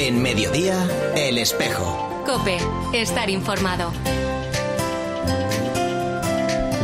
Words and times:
En 0.00 0.22
mediodía, 0.22 0.88
El 1.16 1.38
Espejo. 1.38 2.22
Cope, 2.24 2.56
estar 2.94 3.28
informado. 3.28 3.90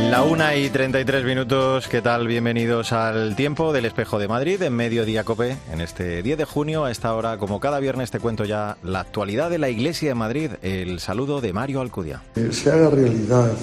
La 0.01 0.23
una 0.23 0.57
y 0.57 0.69
33 0.69 1.23
minutos, 1.23 1.87
¿qué 1.87 2.01
tal? 2.01 2.27
Bienvenidos 2.27 2.91
al 2.91 3.37
tiempo 3.37 3.71
del 3.71 3.85
espejo 3.85 4.19
de 4.19 4.27
Madrid 4.27 4.61
en 4.61 4.73
Mediodía 4.73 5.23
Cope. 5.23 5.55
En 5.71 5.79
este 5.79 6.23
10 6.23 6.39
de 6.39 6.43
junio, 6.43 6.83
a 6.83 6.91
esta 6.91 7.15
hora, 7.15 7.37
como 7.37 7.61
cada 7.61 7.79
viernes, 7.79 8.11
te 8.11 8.19
cuento 8.19 8.43
ya 8.43 8.75
la 8.83 8.99
actualidad 8.99 9.49
de 9.49 9.59
la 9.59 9.69
Iglesia 9.69 10.09
de 10.09 10.15
Madrid. 10.15 10.51
El 10.61 10.99
saludo 10.99 11.39
de 11.39 11.53
Mario 11.53 11.79
Alcudia. 11.79 12.21
Que 12.33 12.51
se 12.51 12.69
haga 12.69 12.89
realidad 12.89 13.53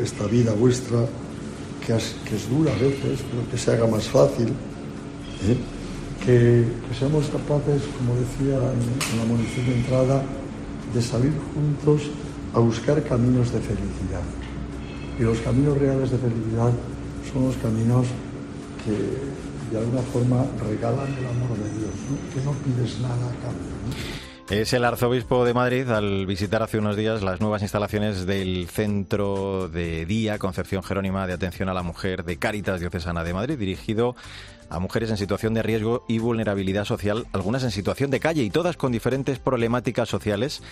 esta 0.00 0.26
vida 0.26 0.52
vuestra, 0.52 1.00
que 1.84 1.96
es, 1.96 2.14
que 2.24 2.36
es 2.36 2.48
dura 2.48 2.70
a 2.70 2.76
veces, 2.76 3.24
pero 3.28 3.50
que 3.50 3.58
se 3.58 3.72
haga 3.72 3.88
más 3.88 4.04
fácil. 4.04 4.50
¿eh? 4.50 5.73
Que, 6.24 6.64
seamos 6.98 7.26
capaces, 7.28 7.82
como 7.98 8.14
decía 8.16 8.56
en, 8.56 8.80
en 9.12 9.18
la 9.18 9.24
munición 9.26 9.66
de 9.66 9.74
entrada, 9.74 10.22
de 10.94 11.02
salir 11.02 11.32
juntos 11.52 12.10
a 12.54 12.60
buscar 12.60 13.02
caminos 13.04 13.52
de 13.52 13.60
felicidad. 13.60 14.22
Y 15.18 15.22
los 15.22 15.38
caminos 15.38 15.76
reales 15.76 16.10
de 16.10 16.18
felicidad 16.18 16.72
son 17.32 17.46
los 17.46 17.56
caminos 17.56 18.06
que 18.84 19.74
de 19.74 19.78
alguna 19.78 20.02
forma 20.02 20.46
regalan 20.68 21.12
el 21.18 21.26
amor 21.26 21.58
de 21.58 21.70
Dios, 21.78 21.94
¿no? 22.08 22.16
que 22.32 22.44
no 22.44 22.52
pides 22.62 23.00
nada 23.00 23.14
a 23.14 23.34
cambio. 23.42 23.74
¿no? 23.84 24.23
Es 24.50 24.74
el 24.74 24.84
arzobispo 24.84 25.46
de 25.46 25.54
Madrid 25.54 25.88
al 25.88 26.26
visitar 26.26 26.62
hace 26.62 26.76
unos 26.76 26.96
días 26.96 27.22
las 27.22 27.40
nuevas 27.40 27.62
instalaciones 27.62 28.26
del 28.26 28.68
Centro 28.68 29.70
de 29.70 30.04
Día 30.04 30.38
Concepción 30.38 30.82
Jerónima 30.82 31.26
de 31.26 31.32
Atención 31.32 31.70
a 31.70 31.74
la 31.74 31.82
Mujer 31.82 32.24
de 32.24 32.36
Cáritas 32.36 32.78
Diocesana 32.78 33.24
de 33.24 33.32
Madrid, 33.32 33.58
dirigido 33.58 34.14
a 34.68 34.80
mujeres 34.80 35.10
en 35.10 35.16
situación 35.16 35.54
de 35.54 35.62
riesgo 35.62 36.04
y 36.08 36.18
vulnerabilidad 36.18 36.84
social, 36.84 37.26
algunas 37.32 37.64
en 37.64 37.70
situación 37.70 38.10
de 38.10 38.20
calle 38.20 38.42
y 38.42 38.50
todas 38.50 38.76
con 38.76 38.92
diferentes 38.92 39.38
problemáticas 39.38 40.10
sociales. 40.10 40.62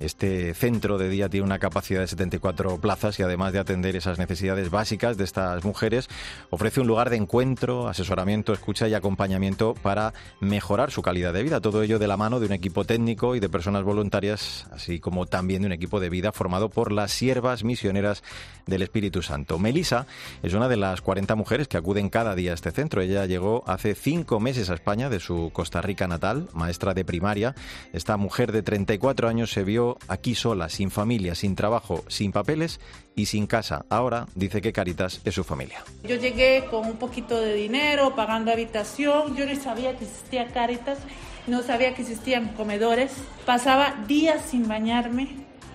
Este 0.00 0.54
centro 0.54 0.98
de 0.98 1.08
día 1.08 1.28
tiene 1.28 1.46
una 1.46 1.58
capacidad 1.58 2.00
de 2.00 2.08
74 2.08 2.78
plazas 2.78 3.18
y 3.18 3.22
además 3.22 3.52
de 3.52 3.58
atender 3.58 3.96
esas 3.96 4.18
necesidades 4.18 4.70
básicas 4.70 5.16
de 5.16 5.24
estas 5.24 5.64
mujeres, 5.64 6.08
ofrece 6.50 6.80
un 6.80 6.86
lugar 6.86 7.10
de 7.10 7.16
encuentro, 7.16 7.88
asesoramiento, 7.88 8.52
escucha 8.52 8.88
y 8.88 8.94
acompañamiento 8.94 9.74
para 9.74 10.12
mejorar 10.40 10.90
su 10.90 11.02
calidad 11.02 11.32
de 11.32 11.42
vida. 11.42 11.60
Todo 11.60 11.82
ello 11.82 11.98
de 11.98 12.08
la 12.08 12.16
mano 12.16 12.40
de 12.40 12.46
un 12.46 12.52
equipo 12.52 12.84
técnico 12.84 13.34
y 13.34 13.40
de 13.40 13.48
personas 13.48 13.84
voluntarias, 13.84 14.66
así 14.72 15.00
como 15.00 15.26
también 15.26 15.62
de 15.62 15.66
un 15.66 15.72
equipo 15.72 16.00
de 16.00 16.10
vida 16.10 16.32
formado 16.32 16.68
por 16.68 16.92
las 16.92 17.12
siervas 17.12 17.64
misioneras 17.64 18.22
del 18.66 18.82
Espíritu 18.82 19.22
Santo. 19.22 19.58
Melisa 19.58 20.06
es 20.42 20.54
una 20.54 20.68
de 20.68 20.76
las 20.76 21.00
40 21.00 21.34
mujeres 21.34 21.68
que 21.68 21.76
acuden 21.76 22.08
cada 22.08 22.34
día 22.34 22.52
a 22.52 22.54
este 22.54 22.70
centro. 22.70 23.02
Ella 23.02 23.26
llegó 23.26 23.62
hace 23.66 23.94
cinco 23.94 24.40
meses 24.40 24.70
a 24.70 24.74
España 24.74 25.10
de 25.10 25.20
su 25.20 25.50
Costa 25.52 25.82
Rica 25.82 26.08
natal, 26.08 26.48
maestra 26.52 26.94
de 26.94 27.04
primaria. 27.04 27.54
Esta 27.92 28.16
mujer 28.16 28.52
de 28.52 28.62
34 28.62 29.28
años 29.28 29.50
se 29.50 29.64
vio 29.64 29.83
aquí 30.08 30.34
sola, 30.34 30.68
sin 30.68 30.90
familia, 30.90 31.34
sin 31.34 31.54
trabajo, 31.54 32.04
sin 32.08 32.32
papeles 32.32 32.80
y 33.14 33.26
sin 33.26 33.46
casa. 33.46 33.84
Ahora 33.88 34.26
dice 34.34 34.60
que 34.60 34.72
Caritas 34.72 35.20
es 35.24 35.34
su 35.34 35.44
familia. 35.44 35.82
Yo 36.02 36.16
llegué 36.16 36.66
con 36.70 36.86
un 36.86 36.96
poquito 36.96 37.40
de 37.40 37.54
dinero, 37.54 38.14
pagando 38.14 38.52
habitación. 38.52 39.36
Yo 39.36 39.46
no 39.46 39.54
sabía 39.60 39.96
que 39.96 40.04
existía 40.04 40.48
Caritas, 40.48 40.98
no 41.46 41.62
sabía 41.62 41.94
que 41.94 42.02
existían 42.02 42.48
comedores. 42.54 43.12
Pasaba 43.46 43.94
días 44.06 44.42
sin 44.50 44.68
bañarme, 44.68 45.28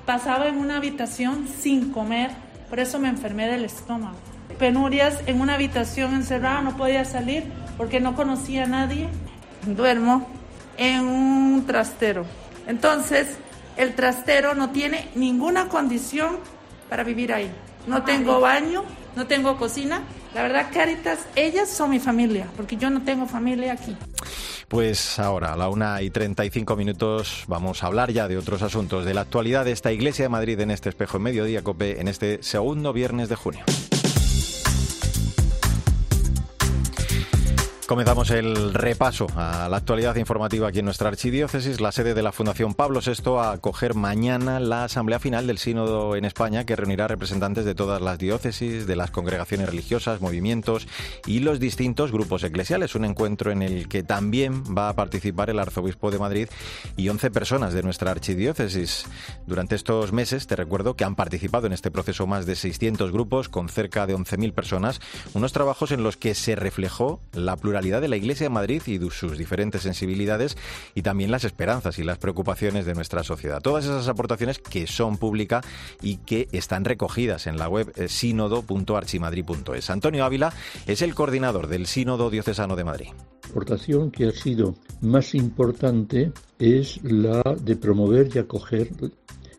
pasaba 0.06 0.48
en 0.48 0.58
una 0.58 0.78
habitación 0.78 1.48
sin 1.48 1.92
comer. 1.92 2.32
Por 2.70 2.80
eso 2.80 3.00
me 3.00 3.10
enfermé 3.10 3.48
del 3.48 3.66
estómago. 3.66 4.18
Penurias 4.58 5.20
en 5.26 5.40
una 5.42 5.56
habitación 5.56 6.14
encerrada, 6.14 6.62
no 6.62 6.76
podía 6.76 7.06
salir 7.06 7.44
porque 7.78 8.00
no 8.00 8.16
conocía 8.16 8.64
a 8.64 8.68
nadie. 8.68 9.08
Duermo 9.66 10.28
en 10.78 11.02
un 11.02 11.66
trastero. 11.66 12.26
Entonces, 12.68 13.28
el 13.78 13.96
trastero 13.96 14.56
no 14.56 14.72
tiene 14.72 15.10
ninguna 15.16 15.70
condición 15.70 16.38
para 16.90 17.04
vivir 17.04 17.34
ahí. 17.34 17.52
No 17.88 18.04
tengo 18.04 18.40
baño, 18.40 18.84
no 19.16 19.28
tengo 19.28 19.58
cocina. 19.58 20.04
La 20.34 20.44
verdad, 20.44 20.68
Caritas, 20.72 21.20
ellas 21.36 21.70
son 21.70 21.90
mi 21.90 22.00
familia, 22.00 22.48
porque 22.56 22.78
yo 22.78 22.90
no 22.90 23.02
tengo 23.04 23.26
familia 23.26 23.74
aquí. 23.74 23.96
Pues 24.68 25.18
ahora, 25.18 25.54
a 25.54 25.58
la 25.58 25.68
una 25.70 26.02
y 26.04 26.12
35 26.12 26.76
minutos, 26.76 27.46
vamos 27.48 27.84
a 27.84 27.88
hablar 27.88 28.12
ya 28.12 28.28
de 28.28 28.38
otros 28.38 28.62
asuntos, 28.62 29.06
de 29.06 29.16
la 29.16 29.22
actualidad 29.22 29.66
de 29.66 29.72
esta 29.72 29.92
Iglesia 29.92 30.26
de 30.26 30.30
Madrid 30.30 30.60
en 30.60 30.70
este 30.70 30.90
espejo 30.90 31.18
en 31.18 31.24
mediodía, 31.24 31.64
COPE, 31.64 32.00
en 32.00 32.08
este 32.08 32.44
segundo 32.44 32.94
viernes 32.94 33.30
de 33.30 33.36
junio. 33.36 33.66
Comenzamos 37.90 38.30
el 38.30 38.76
repaso 38.76 39.26
a 39.36 39.68
la 39.68 39.78
actualidad 39.78 40.16
informativa 40.18 40.68
aquí 40.68 40.78
en 40.78 40.86
nuestra 40.86 41.08
archidiócesis. 41.08 41.82
La 41.82 41.92
sede 41.92 42.14
de 42.14 42.22
la 42.22 42.32
Fundación 42.32 42.76
Pablo 42.76 43.00
VI 43.04 43.40
a 43.40 43.52
acoger 43.54 43.96
mañana 43.96 44.60
la 44.60 44.84
asamblea 44.84 45.18
final 45.18 45.48
del 45.48 45.58
Sínodo 45.58 46.16
en 46.16 46.24
España 46.24 46.68
que 46.68 46.76
reunirá 46.76 47.08
representantes 47.08 47.66
de 47.66 47.74
todas 47.74 48.00
las 48.00 48.20
diócesis, 48.20 48.86
de 48.86 48.96
las 48.96 49.10
congregaciones 49.10 49.68
religiosas, 49.68 50.22
movimientos 50.22 50.88
y 51.26 51.40
los 51.40 51.60
distintos 51.60 52.12
grupos 52.12 52.44
eclesiales. 52.44 52.94
Un 52.94 53.06
encuentro 53.06 53.50
en 53.50 53.64
el 53.64 53.90
que 53.90 54.04
también 54.04 54.64
va 54.66 54.90
a 54.90 54.96
participar 54.96 55.50
el 55.50 55.58
arzobispo 55.58 56.12
de 56.12 56.20
Madrid 56.20 56.48
y 56.96 57.10
11 57.10 57.32
personas 57.32 57.74
de 57.74 57.82
nuestra 57.82 58.12
archidiócesis. 58.12 59.08
Durante 59.48 59.74
estos 59.74 60.14
meses, 60.14 60.46
te 60.46 60.56
recuerdo 60.56 60.96
que 60.96 61.06
han 61.06 61.16
participado 61.16 61.66
en 61.66 61.74
este 61.74 61.90
proceso 61.90 62.28
más 62.28 62.46
de 62.46 62.56
600 62.56 63.12
grupos 63.12 63.50
con 63.50 63.68
cerca 63.68 64.06
de 64.06 64.16
11.000 64.16 64.54
personas. 64.54 65.02
Unos 65.34 65.54
trabajos 65.54 65.92
en 65.92 66.04
los 66.04 66.18
que 66.18 66.36
se 66.36 66.56
reflejó 66.56 67.20
la 67.34 67.58
pluralidad 67.58 67.79
de 67.80 68.08
la 68.10 68.18
Iglesia 68.18 68.46
de 68.46 68.50
Madrid 68.50 68.82
y 68.88 68.98
de 68.98 69.10
sus 69.10 69.38
diferentes 69.38 69.84
sensibilidades 69.84 70.58
y 70.96 71.02
también 71.02 71.32
las 71.32 71.46
esperanzas 71.46 71.98
y 71.98 72.04
las 72.04 72.18
preocupaciones 72.18 72.86
de 72.86 72.94
nuestra 72.94 73.24
sociedad. 73.24 73.62
Todas 73.62 73.86
esas 73.86 74.08
aportaciones 74.10 74.60
que 74.60 74.86
son 74.86 75.18
públicas 75.18 75.66
y 76.02 76.18
que 76.18 76.50
están 76.52 76.84
recogidas 76.84 77.48
en 77.48 77.58
la 77.58 77.70
web 77.70 77.94
eh, 77.96 78.10
sínodo.archimadrid.es. 78.10 79.90
Antonio 79.90 80.26
Ávila 80.26 80.52
es 80.88 81.02
el 81.02 81.16
coordinador 81.16 81.68
del 81.68 81.88
Sínodo 81.88 82.30
Diocesano 82.30 82.76
de 82.76 82.84
Madrid. 82.84 83.08
La 83.44 83.50
aportación 83.50 84.12
que 84.12 84.28
ha 84.28 84.32
sido 84.32 84.76
más 85.02 85.34
importante 85.34 86.34
es 86.60 87.02
la 87.02 87.42
de 87.62 87.78
promover 87.78 88.30
y 88.36 88.40
acoger 88.40 88.92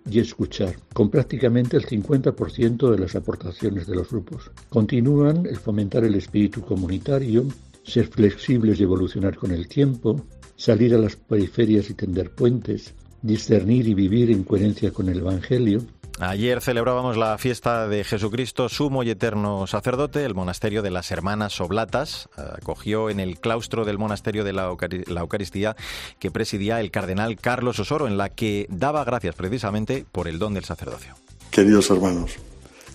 y 0.09 0.19
escuchar, 0.19 0.77
con 0.93 1.11
prácticamente 1.11 1.77
el 1.77 1.87
50% 1.87 2.91
de 2.91 2.99
las 2.99 3.15
aportaciones 3.15 3.87
de 3.87 3.95
los 3.95 4.11
grupos. 4.11 4.51
Continúan 4.69 5.47
el 5.47 5.57
fomentar 5.57 6.05
el 6.05 6.15
espíritu 6.15 6.63
comunitario, 6.63 7.47
ser 7.83 8.09
flexibles 8.09 8.81
y 8.81 8.85
evolucionar 8.85 9.37
con 9.37 9.51
el 9.51 9.69
tiempo, 9.69 10.25
salir 10.57 10.95
a 10.95 10.99
las 10.99 11.17
periferias 11.17 11.91
y 11.91 11.95
tender 11.95 12.31
puentes, 12.31 12.95
discernir 13.23 13.89
y 13.89 13.95
vivir 13.95 14.31
en 14.31 14.45
coherencia 14.45 14.93
con 14.93 15.09
el 15.09 15.19
Evangelio. 15.19 15.83
Ayer 16.19 16.61
celebrábamos 16.61 17.17
la 17.17 17.39
fiesta 17.39 17.89
de 17.89 18.05
Jesucristo, 18.05 18.69
sumo 18.69 19.03
y 19.03 19.09
eterno 19.09 19.67
sacerdote. 19.67 20.23
El 20.23 20.35
monasterio 20.35 20.83
de 20.83 20.91
las 20.91 21.11
Hermanas 21.11 21.59
Oblatas 21.63 22.29
acogió 22.37 23.09
en 23.09 23.21
el 23.21 23.41
claustro 23.41 23.87
del 23.87 23.97
monasterio 23.97 24.45
de 24.45 24.53
la 24.53 24.77
Eucaristía 25.21 25.77
que 26.19 26.31
presidía 26.31 26.81
el 26.81 26.91
cardenal 26.91 27.37
Carlos 27.37 27.79
Osoro, 27.79 28.07
en 28.07 28.19
la 28.19 28.29
que 28.29 28.67
daba 28.69 29.03
gracias 29.05 29.35
precisamente 29.35 30.05
por 30.13 30.29
el 30.29 30.39
don 30.39 30.53
del 30.53 30.65
sacerdocio. 30.65 31.15
Queridos 31.51 31.89
hermanos, 31.91 32.33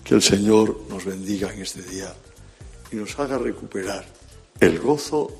que 0.04 0.14
el 0.14 0.22
Señor 0.22 0.78
nos 0.88 1.04
bendiga 1.04 1.52
en 1.52 1.62
este 1.62 1.82
día 1.82 2.14
y 2.92 2.96
nos 2.96 3.18
haga 3.18 3.38
recuperar 3.38 4.04
el 4.60 4.78
gozo 4.78 5.30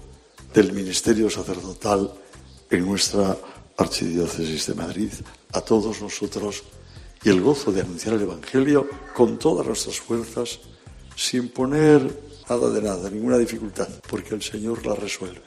del 0.52 0.72
ministerio 0.72 1.30
sacerdotal 1.30 2.12
en 2.70 2.86
nuestra 2.86 3.36
archidiócesis 3.76 4.66
de 4.66 4.74
Madrid, 4.74 5.10
a 5.52 5.60
todos 5.60 6.00
nosotros, 6.00 6.64
y 7.22 7.28
el 7.28 7.40
gozo 7.40 7.72
de 7.72 7.80
anunciar 7.80 8.14
el 8.14 8.22
Evangelio 8.22 8.88
con 9.14 9.38
todas 9.38 9.66
nuestras 9.66 10.00
fuerzas, 10.00 10.60
sin 11.14 11.48
poner 11.48 12.00
nada 12.48 12.70
de 12.70 12.82
nada, 12.82 13.10
ninguna 13.10 13.38
dificultad, 13.38 13.88
porque 14.08 14.34
el 14.34 14.42
Señor 14.42 14.86
la 14.86 14.94
resuelve. 14.94 15.42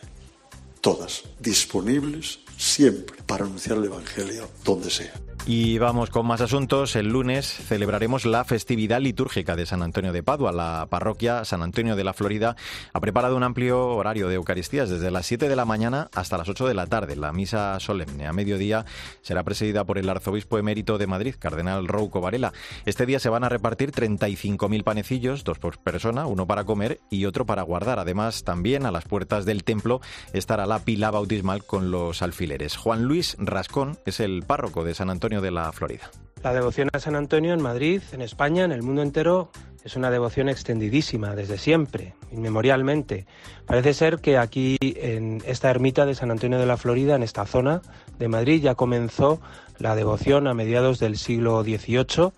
Todas, 0.81 1.23
disponibles 1.39 2.39
siempre 2.57 3.21
para 3.25 3.45
anunciar 3.45 3.77
el 3.77 3.85
Evangelio 3.85 4.49
donde 4.63 4.89
sea. 4.89 5.13
Y 5.51 5.79
vamos 5.79 6.11
con 6.11 6.27
más 6.27 6.41
asuntos. 6.41 6.95
El 6.95 7.07
lunes 7.07 7.47
celebraremos 7.47 8.27
la 8.27 8.43
festividad 8.43 9.01
litúrgica 9.01 9.55
de 9.55 9.65
San 9.65 9.81
Antonio 9.81 10.13
de 10.13 10.21
Padua. 10.21 10.51
La 10.51 10.85
parroquia 10.91 11.43
San 11.43 11.63
Antonio 11.63 11.95
de 11.95 12.03
la 12.03 12.13
Florida 12.13 12.55
ha 12.93 12.99
preparado 12.99 13.35
un 13.35 13.41
amplio 13.41 13.87
horario 13.95 14.27
de 14.27 14.35
Eucaristías 14.35 14.91
desde 14.91 15.09
las 15.09 15.25
7 15.25 15.49
de 15.49 15.55
la 15.55 15.65
mañana 15.65 16.07
hasta 16.13 16.37
las 16.37 16.49
8 16.49 16.67
de 16.67 16.75
la 16.75 16.85
tarde. 16.85 17.15
La 17.15 17.33
misa 17.33 17.79
solemne 17.79 18.27
a 18.27 18.31
mediodía 18.31 18.85
será 19.23 19.41
presidida 19.41 19.85
por 19.85 19.97
el 19.97 20.07
arzobispo 20.07 20.59
emérito 20.59 20.99
de 20.99 21.07
Madrid, 21.07 21.33
Cardenal 21.39 21.87
Rouco 21.87 22.21
Varela. 22.21 22.53
Este 22.85 23.07
día 23.07 23.17
se 23.17 23.29
van 23.29 23.43
a 23.43 23.49
repartir 23.49 23.91
35.000 23.91 24.83
panecillos, 24.83 25.43
dos 25.43 25.57
por 25.57 25.79
persona, 25.79 26.27
uno 26.27 26.45
para 26.45 26.65
comer 26.65 26.99
y 27.09 27.25
otro 27.25 27.47
para 27.47 27.63
guardar. 27.63 27.97
Además, 27.97 28.43
también 28.43 28.85
a 28.85 28.91
las 28.91 29.05
puertas 29.05 29.45
del 29.45 29.63
templo 29.63 29.99
estará 30.31 30.67
la 30.67 30.77
pila 30.77 31.09
bautismal 31.09 31.63
con 31.63 31.89
los 31.89 32.21
alfileres. 32.21 32.77
Juan 32.77 33.05
Luis 33.05 33.35
Rascón 33.39 33.97
es 34.05 34.19
el 34.19 34.43
párroco 34.43 34.83
de 34.83 34.93
San 34.93 35.09
Antonio 35.09 35.38
de 35.41 35.51
la 35.51 35.71
Florida. 35.71 36.09
La 36.43 36.53
devoción 36.53 36.89
a 36.93 36.99
San 36.99 37.15
Antonio 37.15 37.53
en 37.53 37.61
Madrid, 37.61 38.01
en 38.13 38.21
España, 38.21 38.63
en 38.63 38.71
el 38.71 38.81
mundo 38.81 39.01
entero, 39.01 39.51
es 39.83 39.95
una 39.95 40.09
devoción 40.09 40.49
extendidísima 40.49 41.35
desde 41.35 41.57
siempre, 41.57 42.13
inmemorialmente. 42.31 43.25
Parece 43.65 43.93
ser 43.93 44.19
que 44.19 44.37
aquí 44.37 44.77
en 44.81 45.41
esta 45.45 45.69
ermita 45.69 46.05
de 46.05 46.15
San 46.15 46.31
Antonio 46.31 46.59
de 46.59 46.65
la 46.65 46.77
Florida, 46.77 47.15
en 47.15 47.23
esta 47.23 47.45
zona 47.45 47.81
de 48.17 48.27
Madrid, 48.27 48.61
ya 48.61 48.75
comenzó 48.75 49.41
la 49.77 49.95
devoción 49.95 50.47
a 50.47 50.53
mediados 50.53 50.99
del 50.99 51.17
siglo 51.17 51.63
XVIII, 51.63 52.31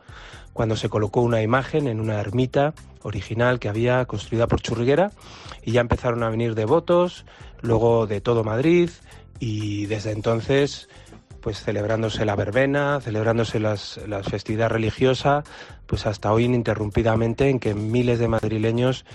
cuando 0.54 0.76
se 0.76 0.90
colocó 0.90 1.22
una 1.22 1.42
imagen 1.42 1.88
en 1.88 2.00
una 2.00 2.20
ermita 2.20 2.74
original 3.04 3.60
que 3.60 3.70
había 3.70 4.06
construida 4.06 4.48
por 4.48 4.62
Churriguera 4.62 5.12
y 5.64 5.72
ya 5.72 5.82
empezaron 5.82 6.24
a 6.24 6.30
venir 6.30 6.56
devotos, 6.56 7.26
luego 7.62 8.08
de 8.08 8.22
todo 8.22 8.44
Madrid 8.44 8.90
y 9.40 9.88
desde 9.88 10.12
entonces 10.12 10.88
pues 11.42 11.62
celebrándose 11.62 12.26
la 12.26 12.36
verbena, 12.36 13.00
celebrándose 13.02 13.60
las, 13.60 14.00
las 14.08 14.28
festividades 14.28 14.72
religiosas, 14.72 15.44
pues 15.88 16.06
hasta 16.06 16.32
hoy 16.32 16.46
ininterrumpidamente 16.46 17.50
en 17.50 17.60
que 17.60 17.74
miles 17.74 18.20
de 18.20 18.28
madrileños 18.28 19.06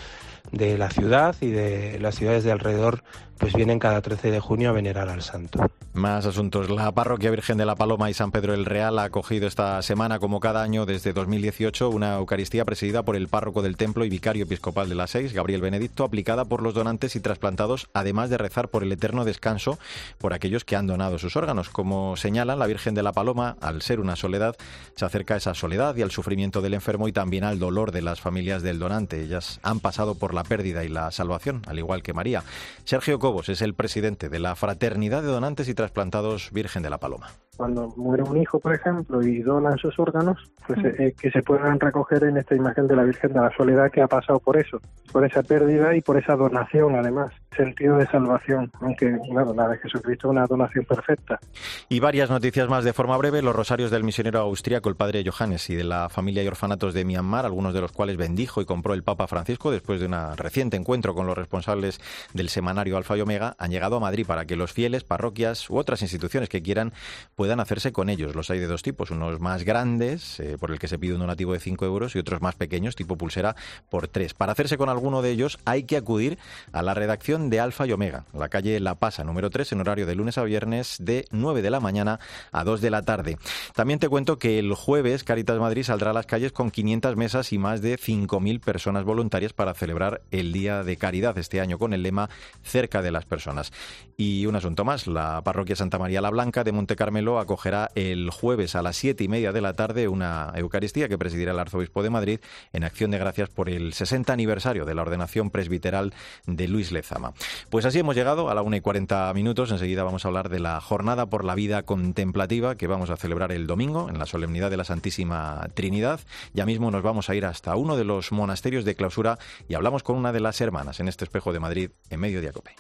de 0.53 0.79
la 0.79 0.91
ciudad 0.91 1.35
y 1.41 1.51
de 1.51 1.99
las 2.01 2.17
ciudades 2.17 2.45
de 2.45 2.53
alrededor 2.53 3.03
pues 3.39 3.55
vienen 3.55 3.79
cada 3.79 4.01
13 4.01 4.31
de 4.31 4.41
junio 4.41 4.71
a 4.71 4.73
venerar 4.73 5.09
al 5.09 5.23
santo. 5.23 5.71
Más 5.93 6.27
asuntos. 6.27 6.69
La 6.69 6.93
Parroquia 6.93 7.31
Virgen 7.31 7.57
de 7.57 7.65
la 7.65 7.75
Paloma 7.75 8.11
y 8.11 8.15
San 8.15 8.31
Pedro 8.31 8.53
el 8.53 8.67
Real 8.67 8.99
ha 8.99 9.05
acogido 9.05 9.47
esta 9.47 9.81
semana, 9.83 10.19
como 10.19 10.41
cada 10.41 10.63
año 10.63 10.85
desde 10.85 11.13
2018, 11.13 11.89
una 11.89 12.17
Eucaristía 12.17 12.65
presidida 12.65 13.03
por 13.03 13.17
el 13.17 13.29
párroco 13.29 13.63
del 13.63 13.77
templo 13.77 14.05
y 14.05 14.11
vicario 14.11 14.45
episcopal 14.45 14.89
de 14.89 14.95
la 14.95 15.07
Seis, 15.07 15.33
Gabriel 15.33 15.63
Benedicto, 15.63 16.05
aplicada 16.05 16.45
por 16.45 16.63
los 16.63 16.75
donantes 16.75 17.17
y 17.17 17.21
trasplantados, 17.21 17.89
además 17.95 18.29
de 18.29 18.39
rezar 18.39 18.69
por 18.69 18.83
el 18.83 18.93
eterno 18.93 19.25
descanso 19.25 19.79
por 20.19 20.35
aquellos 20.35 20.65
que 20.65 20.77
han 20.77 20.87
donado 20.87 21.19
sus 21.19 21.37
órganos. 21.37 21.71
Como 21.71 22.17
señalan, 22.17 22.59
la 22.59 22.67
Virgen 22.67 22.95
de 22.95 23.03
la 23.03 23.13
Paloma, 23.13 23.57
al 23.61 23.81
ser 23.81 24.01
una 24.01 24.17
soledad, 24.17 24.55
se 24.97 25.05
acerca 25.05 25.35
a 25.35 25.39
esa 25.39 25.55
soledad 25.55 25.97
y 25.97 26.03
al 26.03 26.11
sufrimiento 26.11 26.61
del 26.61 26.75
enfermo 26.75 27.09
y 27.09 27.13
también 27.13 27.45
al 27.45 27.59
dolor 27.59 27.93
de 27.93 28.03
las 28.03 28.21
familias 28.21 28.63
del 28.63 28.79
donante. 28.79 29.23
Ellas 29.23 29.61
han 29.63 29.81
pasado 29.81 30.15
por 30.15 30.35
la 30.35 30.45
pérdida 30.45 30.85
y 30.85 30.89
la 30.89 31.11
salvación, 31.11 31.63
al 31.67 31.79
igual 31.79 32.03
que 32.03 32.13
María. 32.13 32.45
Sergio 32.85 33.19
Cobos 33.27 33.49
es 33.49 33.61
el 33.61 33.75
presidente 33.75 34.29
de 34.29 34.39
la 34.39 34.55
Fraternidad 34.55 35.21
de 35.21 35.27
Donantes 35.27 35.69
y 35.69 35.75
Trasplantados 35.75 36.53
Virgen 36.53 36.85
de 36.85 36.91
la 36.91 36.99
Paloma. 36.99 37.27
Cuando 37.57 37.93
muere 37.97 38.23
un 38.23 38.37
hijo, 38.37 38.61
por 38.61 38.73
ejemplo, 38.73 39.21
y 39.21 39.43
donan 39.43 39.77
sus 39.79 39.99
órganos, 39.99 40.39
pues 40.65 40.79
eh, 40.85 41.13
que 41.21 41.33
se 41.33 41.43
puedan 41.43 41.81
recoger 41.81 42.23
en 42.23 42.37
esta 42.37 42.55
imagen 42.55 42.87
de 42.87 42.95
la 42.95 43.03
Virgen 43.03 43.33
de 43.33 43.41
la 43.41 43.51
Soledad 43.57 43.91
que 43.91 44.01
ha 44.01 44.07
pasado 44.07 44.39
por 44.39 44.59
eso, 44.59 44.79
por 45.11 45.25
esa 45.25 45.43
pérdida 45.43 45.97
y 45.97 46.03
por 46.03 46.19
esa 46.19 46.37
donación, 46.37 46.95
además, 46.95 47.33
sentido 47.57 47.97
de 47.97 48.07
salvación, 48.07 48.71
aunque, 48.81 49.19
claro, 49.31 49.55
la 49.55 49.69
de 49.69 49.79
Jesucristo 49.79 50.29
es 50.29 50.31
una 50.31 50.47
donación 50.47 50.85
perfecta. 50.85 51.41
Y 51.89 51.99
varias 51.99 52.31
noticias 52.31 52.69
más 52.69 52.85
de 52.85 52.93
forma 52.93 53.17
breve, 53.17 53.43
los 53.43 53.57
rosarios 53.57 53.91
del 53.91 54.05
misionero 54.05 54.41
austríaco, 54.41 54.89
el 54.89 54.97
padre 54.97 55.25
Johannes, 55.27 55.69
y 55.71 55.75
de 55.75 55.85
la 55.85 56.09
familia 56.11 56.45
y 56.45 56.49
orfanatos 56.49 56.95
de 56.95 57.05
Myanmar, 57.05 57.47
algunos 57.47 57.75
de 57.75 57.81
los 57.81 57.91
cuales 57.91 58.19
bendijo 58.19 58.61
y 58.61 58.67
compró 58.67 58.95
el 58.95 59.03
Papa 59.03 59.27
Francisco 59.27 59.71
después 59.71 59.99
de 59.99 60.07
un 60.07 60.37
reciente 60.37 60.77
encuentro 60.77 61.15
con 61.15 61.27
los 61.27 61.37
responsables 61.37 62.01
del 62.35 62.51
semanario 62.51 62.97
Alfa 62.97 63.16
Omega, 63.23 63.57
han 63.59 63.71
llegado 63.71 63.97
a 63.97 64.01
Madrid 64.01 64.27
para 64.27 64.45
que 64.45 64.57
los 64.57 64.73
fieles, 64.73 65.05
parroquias 65.05 65.69
u 65.71 65.77
otras 65.77 66.03
instituciones 66.03 66.49
que 66.49 66.63
quieran 66.63 66.93
puedan 67.35 67.61
hacerse 67.61 67.93
con 67.93 68.09
ellos. 68.09 68.35
Los 68.35 68.51
hay 68.51 68.59
de 68.59 68.67
dos 68.67 68.83
tipos, 68.83 69.11
unos 69.11 69.41
más 69.41 69.65
grandes, 69.65 70.41
eh, 70.41 70.57
por 70.59 70.71
el 70.71 70.79
que 70.79 70.89
se 70.89 70.99
pide 70.99 71.15
un 71.15 71.21
donativo 71.21 71.53
de 71.53 71.61
5 71.61 71.85
euros, 71.85 72.15
y 72.17 72.19
otros 72.19 72.41
más 72.41 72.55
pequeños, 72.55 72.97
tipo 72.97 73.17
pulsera, 73.17 73.57
por 73.89 74.09
3. 74.09 74.35
Para 74.35 74.53
hacerse 74.53 74.77
con 74.77 74.89
alguno 74.89 75.23
de 75.23 75.31
ellos 75.31 75.59
hay 75.65 75.85
que 75.85 75.97
acudir 75.97 76.39
a 76.73 76.83
la 76.83 76.95
redacción 76.95 77.51
de 77.51 77.61
Alfa 77.61 77.87
y 77.87 77.93
Omega, 77.93 78.25
la 78.33 78.49
calle 78.49 78.79
La 78.81 78.95
Pasa, 78.95 79.25
número 79.25 79.51
3, 79.51 79.73
en 79.73 79.81
horario 79.81 80.07
de 80.07 80.15
lunes 80.15 80.39
a 80.39 80.45
viernes, 80.45 80.97
de 81.01 81.27
9 81.31 81.63
de 81.63 81.71
la 81.71 81.81
mañana 81.81 82.21
a 82.53 82.65
2 82.65 82.81
de 82.81 82.91
la 82.91 83.03
tarde. 83.03 83.39
También 83.75 83.99
te 83.99 84.09
cuento 84.09 84.39
que 84.39 84.59
el 84.59 84.75
jueves 84.75 85.25
Caritas 85.25 85.59
Madrid 85.59 85.83
saldrá 85.83 86.11
a 86.11 86.15
las 86.15 86.27
calles 86.27 86.53
con 86.53 86.71
500 86.71 87.17
mesas 87.17 87.53
y 87.53 87.59
más 87.59 87.83
de 87.83 87.99
5.000 87.99 88.61
personas 88.61 89.05
voluntarias 89.05 89.53
para 89.53 89.75
celebrar 89.75 90.23
el 90.31 90.53
Día 90.53 90.83
de 90.83 90.97
Caridad 90.97 91.37
este 91.39 91.61
año 91.61 91.79
con 91.79 91.93
el 91.93 92.03
lema 92.03 92.29
Cerca 92.63 93.03
de 93.03 93.06
las 93.13 93.25
Personas. 93.25 93.73
Y 94.17 94.47
un 94.47 94.57
asunto 94.57 94.85
más, 94.85 95.07
la 95.07 95.43
parroquia 95.43 95.77
Santa 95.77 95.99
María 95.99 96.21
la 96.21 96.31
Blanca 96.31 96.65
de 96.65 96.73
Monte 96.73 96.97
Carmelo 96.97 97.39
acogerá 97.39 97.91
el 97.95 98.31
jueves 98.31 98.75
a 98.75 98.83
las 98.83 98.97
siete 98.97 99.25
y 99.25 99.29
media 99.29 99.53
de 99.53 99.61
la 99.61 99.75
tarde 99.75 100.09
una 100.09 100.53
Eucaristía 100.55 101.09
que 101.09 101.19
presidirá 101.19 101.53
el 101.53 101.59
Arzobispo 101.59 102.03
de 102.03 102.11
Madrid 102.11 102.41
en 102.73 102.85
acción 102.85 103.11
de 103.11 103.19
gracias 103.19 103.49
por 103.49 103.69
el 103.69 103.93
60 103.93 104.33
aniversario 104.33 104.85
de 104.85 104.95
la 104.95 105.03
ordenación 105.03 105.51
presbiteral 105.51 106.15
de 106.47 106.69
Luis 106.69 106.93
Lezama. 106.93 107.33
Pues 107.71 107.85
así 107.85 107.99
hemos 107.99 108.15
llegado 108.15 108.51
a 108.51 108.55
la 108.55 108.63
una 108.63 108.77
y 108.77 108.81
40 108.81 109.33
minutos. 109.35 109.71
Enseguida 109.71 110.05
vamos 110.05 110.25
a 110.25 110.29
hablar 110.29 110.49
de 110.49 110.61
la 110.61 110.81
Jornada 110.81 111.27
por 111.27 111.45
la 111.45 111.55
Vida 111.55 111.83
Contemplativa 111.83 112.77
que 112.77 112.87
vamos 112.87 113.11
a 113.11 113.17
celebrar 113.17 113.53
el 113.53 113.67
domingo 113.67 114.09
en 114.09 114.19
la 114.19 114.27
solemnidad 114.27 114.71
de 114.71 114.77
la 114.77 114.85
Santísima 114.85 115.69
Trinidad. 115.75 116.21
Ya 116.55 116.67
mismo 116.67 116.91
nos 116.91 117.03
vamos 117.03 117.31
a 117.31 117.35
ir 117.35 117.45
hasta 117.45 117.77
uno 117.77 117.97
de 117.97 118.05
los 118.05 118.33
monasterios 118.33 118.85
de 118.85 118.95
clausura 118.95 119.39
y 119.69 119.75
hablamos 119.75 120.03
con 120.03 120.17
una 120.17 120.33
de 120.33 120.41
las 120.41 120.61
hermanas 120.61 121.01
en 121.01 121.09
este 121.09 121.25
espejo 121.25 121.53
de 121.53 121.61
Madrid 121.61 121.91
en 122.11 122.21
medio 122.21 122.41
de 122.41 122.49
Acope. 122.49 122.77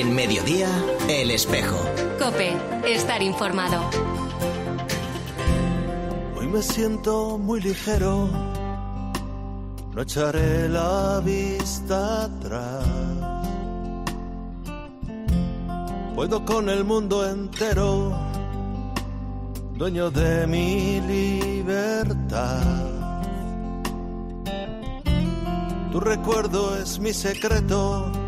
En 0.00 0.14
mediodía, 0.14 0.70
el 1.10 1.30
espejo. 1.30 1.76
Cope, 2.18 2.56
estar 2.86 3.22
informado. 3.22 3.82
Hoy 6.38 6.46
me 6.46 6.62
siento 6.62 7.36
muy 7.36 7.60
ligero, 7.60 8.30
no 9.94 10.00
echaré 10.00 10.70
la 10.70 11.20
vista 11.22 12.24
atrás. 12.24 12.86
Puedo 16.14 16.46
con 16.46 16.70
el 16.70 16.82
mundo 16.82 17.28
entero, 17.28 18.18
dueño 19.74 20.10
de 20.10 20.46
mi 20.46 21.02
libertad. 21.02 22.62
Tu 25.92 26.00
recuerdo 26.00 26.74
es 26.78 26.98
mi 26.98 27.12
secreto 27.12 28.19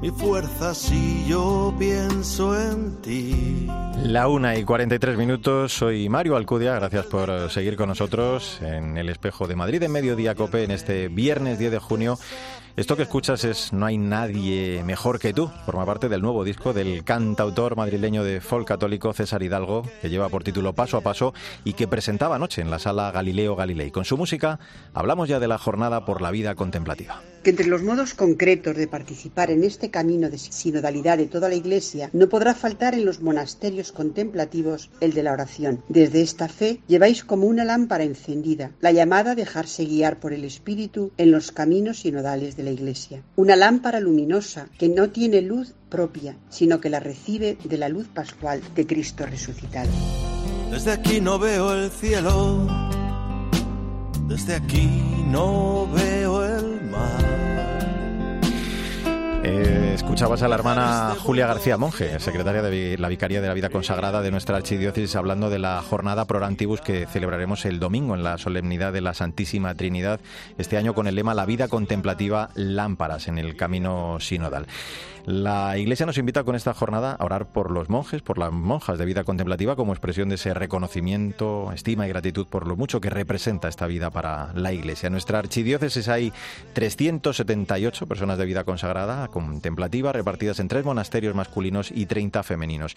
mi 0.00 0.10
fuerza 0.10 0.74
si 0.74 1.26
yo 1.26 1.74
pienso 1.78 2.58
en 2.58 2.96
ti. 3.02 3.66
La 4.02 4.28
una 4.28 4.56
y 4.56 4.64
43 4.64 5.18
minutos, 5.18 5.72
soy 5.74 6.08
Mario 6.08 6.36
Alcudia, 6.36 6.74
gracias 6.74 7.06
por 7.06 7.50
seguir 7.50 7.76
con 7.76 7.88
nosotros 7.88 8.60
en 8.62 8.96
el 8.96 9.10
espejo 9.10 9.46
de 9.46 9.56
Madrid 9.56 9.82
en 9.82 9.92
Mediodía 9.92 10.34
Cope 10.34 10.64
en 10.64 10.70
este 10.70 11.08
viernes 11.08 11.58
10 11.58 11.72
de 11.72 11.78
junio. 11.78 12.18
Esto 12.76 12.96
que 12.96 13.02
escuchas 13.02 13.44
es 13.44 13.74
No 13.74 13.84
hay 13.84 13.98
nadie 13.98 14.82
mejor 14.84 15.18
que 15.18 15.34
tú. 15.34 15.50
Forma 15.66 15.84
parte 15.84 16.08
del 16.08 16.22
nuevo 16.22 16.44
disco 16.44 16.72
del 16.72 17.04
cantautor 17.04 17.76
madrileño 17.76 18.24
de 18.24 18.40
folk 18.40 18.66
católico 18.66 19.12
César 19.12 19.42
Hidalgo, 19.42 19.82
que 20.00 20.08
lleva 20.08 20.30
por 20.30 20.44
título 20.44 20.72
Paso 20.72 20.96
a 20.96 21.02
Paso 21.02 21.34
y 21.64 21.74
que 21.74 21.88
presentaba 21.88 22.36
anoche 22.36 22.62
en 22.62 22.70
la 22.70 22.78
sala 22.78 23.10
Galileo 23.10 23.54
Galilei. 23.54 23.90
Con 23.90 24.06
su 24.06 24.16
música 24.16 24.60
hablamos 24.94 25.28
ya 25.28 25.40
de 25.40 25.48
la 25.48 25.58
jornada 25.58 26.06
por 26.06 26.22
la 26.22 26.30
vida 26.30 26.54
contemplativa 26.54 27.20
que 27.42 27.50
entre 27.50 27.66
los 27.66 27.82
modos 27.82 28.14
concretos 28.14 28.76
de 28.76 28.88
participar 28.88 29.50
en 29.50 29.64
este 29.64 29.90
camino 29.90 30.30
de 30.30 30.38
sinodalidad 30.38 31.18
de 31.18 31.26
toda 31.26 31.48
la 31.48 31.54
Iglesia 31.54 32.10
no 32.12 32.28
podrá 32.28 32.54
faltar 32.54 32.94
en 32.94 33.04
los 33.04 33.20
monasterios 33.20 33.92
contemplativos 33.92 34.90
el 35.00 35.12
de 35.12 35.22
la 35.22 35.32
oración. 35.32 35.82
Desde 35.88 36.22
esta 36.22 36.48
fe 36.48 36.80
lleváis 36.86 37.24
como 37.24 37.46
una 37.46 37.64
lámpara 37.64 38.04
encendida 38.04 38.72
la 38.80 38.92
llamada 38.92 39.32
a 39.32 39.34
dejarse 39.34 39.84
guiar 39.84 40.20
por 40.20 40.32
el 40.32 40.44
Espíritu 40.44 41.12
en 41.16 41.30
los 41.30 41.52
caminos 41.52 42.00
sinodales 42.00 42.56
de 42.56 42.62
la 42.62 42.70
Iglesia. 42.70 43.22
Una 43.36 43.56
lámpara 43.56 44.00
luminosa 44.00 44.68
que 44.78 44.88
no 44.88 45.10
tiene 45.10 45.42
luz 45.42 45.74
propia, 45.88 46.36
sino 46.48 46.80
que 46.80 46.90
la 46.90 47.00
recibe 47.00 47.58
de 47.64 47.78
la 47.78 47.88
luz 47.88 48.08
pascual 48.08 48.60
de 48.74 48.86
Cristo 48.86 49.26
resucitado. 49.26 49.90
Desde 50.70 50.92
aquí 50.92 51.20
no 51.20 51.38
veo 51.38 51.74
el 51.74 51.90
cielo, 51.90 52.66
desde 54.28 54.54
aquí 54.54 54.88
no 55.26 55.88
veo 55.92 56.44
el 56.46 56.82
mar. 56.90 57.29
Eh, 59.52 59.94
escuchabas 59.94 60.42
a 60.42 60.48
la 60.48 60.54
hermana 60.54 61.16
Julia 61.18 61.48
García 61.48 61.76
Monje, 61.76 62.20
secretaria 62.20 62.62
de 62.62 62.96
la 62.96 63.08
Vicaría 63.08 63.40
de 63.40 63.48
la 63.48 63.54
Vida 63.54 63.68
Consagrada 63.68 64.22
de 64.22 64.30
nuestra 64.30 64.56
archidiócesis, 64.56 65.16
hablando 65.16 65.50
de 65.50 65.58
la 65.58 65.82
jornada 65.82 66.24
Prorantibus 66.24 66.80
que 66.80 67.06
celebraremos 67.06 67.64
el 67.64 67.80
domingo 67.80 68.14
en 68.14 68.22
la 68.22 68.38
solemnidad 68.38 68.92
de 68.92 69.00
la 69.00 69.12
Santísima 69.12 69.74
Trinidad, 69.74 70.20
este 70.56 70.76
año 70.76 70.94
con 70.94 71.08
el 71.08 71.16
lema 71.16 71.34
La 71.34 71.46
vida 71.46 71.66
contemplativa 71.66 72.50
lámparas 72.54 73.26
en 73.26 73.38
el 73.38 73.56
camino 73.56 74.20
sinodal. 74.20 74.68
La 75.26 75.76
Iglesia 75.76 76.06
nos 76.06 76.16
invita 76.16 76.44
con 76.44 76.56
esta 76.56 76.72
jornada 76.72 77.12
a 77.12 77.24
orar 77.24 77.52
por 77.52 77.70
los 77.70 77.90
monjes, 77.90 78.22
por 78.22 78.38
las 78.38 78.50
monjas 78.52 78.98
de 78.98 79.04
vida 79.04 79.22
contemplativa, 79.22 79.76
como 79.76 79.92
expresión 79.92 80.30
de 80.30 80.36
ese 80.36 80.54
reconocimiento, 80.54 81.70
estima 81.72 82.06
y 82.06 82.08
gratitud 82.08 82.46
por 82.46 82.66
lo 82.66 82.74
mucho 82.74 83.02
que 83.02 83.10
representa 83.10 83.68
esta 83.68 83.86
vida 83.86 84.10
para 84.10 84.52
la 84.54 84.72
Iglesia. 84.72 85.08
En 85.08 85.12
nuestra 85.12 85.38
archidiócesis 85.38 86.08
hay 86.08 86.32
378 86.72 88.06
personas 88.06 88.38
de 88.38 88.46
vida 88.46 88.64
consagrada, 88.64 89.28
contemplativa, 89.28 90.12
repartidas 90.12 90.58
en 90.58 90.68
tres 90.68 90.86
monasterios 90.86 91.34
masculinos 91.34 91.90
y 91.94 92.06
30 92.06 92.42
femeninos. 92.42 92.96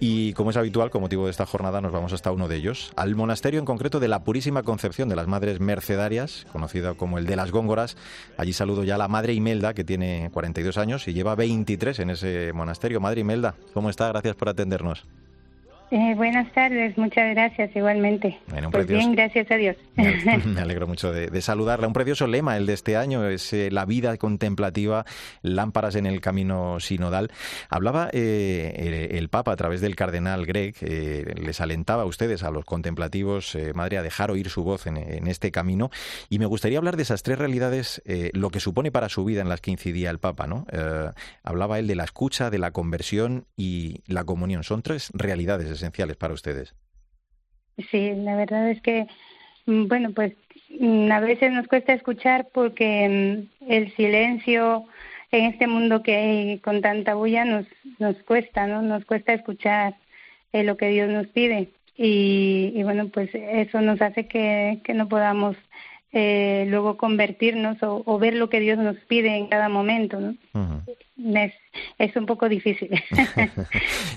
Y 0.00 0.32
como 0.32 0.50
es 0.50 0.56
habitual, 0.56 0.90
con 0.90 1.02
motivo 1.02 1.26
de 1.26 1.30
esta 1.30 1.46
jornada, 1.46 1.80
nos 1.80 1.92
vamos 1.92 2.12
hasta 2.12 2.32
uno 2.32 2.48
de 2.48 2.56
ellos, 2.56 2.92
al 2.96 3.14
monasterio 3.14 3.60
en 3.60 3.66
concreto 3.66 4.00
de 4.00 4.08
la 4.08 4.24
Purísima 4.24 4.64
Concepción 4.64 5.08
de 5.08 5.14
las 5.14 5.28
Madres 5.28 5.60
Mercedarias, 5.60 6.44
conocida 6.50 6.94
como 6.94 7.18
el 7.18 7.26
de 7.26 7.36
las 7.36 7.52
Góngoras. 7.52 7.96
Allí 8.36 8.52
saludo 8.52 8.82
ya 8.82 8.96
a 8.96 8.98
la 8.98 9.08
Madre 9.08 9.32
Imelda, 9.32 9.74
que 9.74 9.84
tiene 9.84 10.28
42 10.32 10.76
años 10.76 11.06
y 11.06 11.12
lleva 11.12 11.36
20 11.36 11.51
23 11.52 11.98
en 12.00 12.10
ese 12.10 12.52
monasterio. 12.54 13.00
Madre 13.00 13.20
Imelda, 13.20 13.54
¿cómo 13.74 13.90
está? 13.90 14.08
Gracias 14.08 14.34
por 14.36 14.48
atendernos. 14.48 15.04
Eh, 15.94 16.14
buenas 16.16 16.50
tardes, 16.54 16.96
muchas 16.96 17.34
gracias 17.34 17.76
igualmente. 17.76 18.40
pues 18.70 18.86
bien, 18.86 19.12
gracias 19.12 19.50
a 19.50 19.56
Dios. 19.56 19.76
Me 19.96 20.62
alegro 20.62 20.86
mucho 20.86 21.12
de, 21.12 21.26
de, 21.26 21.42
saludarla. 21.42 21.86
Un 21.86 21.92
precioso 21.92 22.26
lema, 22.26 22.56
el 22.56 22.64
de 22.64 22.72
este 22.72 22.96
año, 22.96 23.26
es 23.26 23.52
eh, 23.52 23.70
la 23.70 23.84
vida 23.84 24.16
contemplativa, 24.16 25.04
lámparas 25.42 25.94
en 25.96 26.06
el 26.06 26.22
camino 26.22 26.80
sinodal. 26.80 27.30
Hablaba 27.68 28.08
eh, 28.14 29.10
el, 29.10 29.28
Papa 29.28 29.52
a 29.52 29.56
través 29.56 29.82
del 29.82 29.94
cardenal 29.94 30.46
Greg, 30.46 30.76
les 30.80 31.60
alentaba 31.60 32.04
a 32.04 32.06
ustedes, 32.06 32.42
a 32.42 32.50
los 32.50 32.64
contemplativos, 32.64 33.56
madre, 33.74 33.98
a 33.98 34.02
dejar 34.02 34.30
oír 34.30 34.48
su 34.48 34.64
voz 34.64 34.86
en, 34.86 34.96
en, 34.96 35.26
este 35.26 35.50
camino. 35.50 35.90
Y 36.30 36.38
me 36.38 36.46
gustaría 36.46 36.78
hablar 36.78 36.96
de 36.96 37.02
esas 37.02 37.22
tres 37.22 37.38
realidades, 37.38 38.02
lo 38.32 38.48
que 38.48 38.60
supone 38.60 38.90
para 38.90 39.10
su 39.10 39.24
vida 39.24 39.42
en 39.42 39.48
las 39.50 39.60
que 39.60 39.70
incidía 39.70 40.10
el 40.10 40.18
Papa. 40.18 40.46
¿no? 40.46 40.66
hablaba 41.42 41.78
él 41.78 41.86
de 41.86 41.96
la 41.96 42.04
escucha, 42.04 42.50
de 42.50 42.58
la 42.58 42.70
conversión 42.70 43.46
y 43.56 44.02
la 44.06 44.24
comunión. 44.24 44.64
Son 44.64 44.82
tres 44.82 45.10
realidades 45.14 45.81
esenciales 45.82 46.16
para 46.16 46.34
ustedes. 46.34 46.74
Sí, 47.90 48.12
la 48.14 48.36
verdad 48.36 48.70
es 48.70 48.80
que, 48.82 49.06
mm, 49.66 49.88
bueno, 49.88 50.12
pues 50.12 50.34
mm, 50.80 51.10
a 51.10 51.20
veces 51.20 51.52
nos 51.52 51.66
cuesta 51.66 51.92
escuchar 51.92 52.48
porque 52.52 53.48
mm, 53.60 53.70
el 53.70 53.94
silencio 53.96 54.84
en 55.32 55.46
este 55.46 55.66
mundo 55.66 56.02
que 56.02 56.16
hay 56.16 56.58
con 56.58 56.82
tanta 56.82 57.14
bulla 57.14 57.44
nos, 57.44 57.66
nos 57.98 58.16
cuesta, 58.24 58.66
¿no? 58.66 58.82
Nos 58.82 59.04
cuesta 59.04 59.32
escuchar 59.32 59.96
eh, 60.52 60.62
lo 60.62 60.76
que 60.76 60.88
Dios 60.88 61.08
nos 61.08 61.26
pide. 61.28 61.70
Y, 61.96 62.82
bueno, 62.82 63.08
pues 63.08 63.30
eso 63.34 63.80
nos 63.80 64.00
hace 64.00 64.26
que, 64.26 64.80
que 64.82 64.94
no 64.94 65.08
podamos 65.08 65.56
eh, 66.12 66.66
luego 66.68 66.96
convertirnos 66.96 67.78
o, 67.80 68.18
ver 68.18 68.34
lo 68.34 68.50
que 68.50 68.60
Dios 68.60 68.78
nos 68.78 68.96
pide 69.08 69.36
en 69.36 69.48
cada 69.48 69.68
momento. 69.68 70.20
¿no? 70.20 70.34
es, 71.34 71.54
es, 71.98 72.16
un 72.16 72.26
poco 72.26 72.48
difícil. 72.48 72.90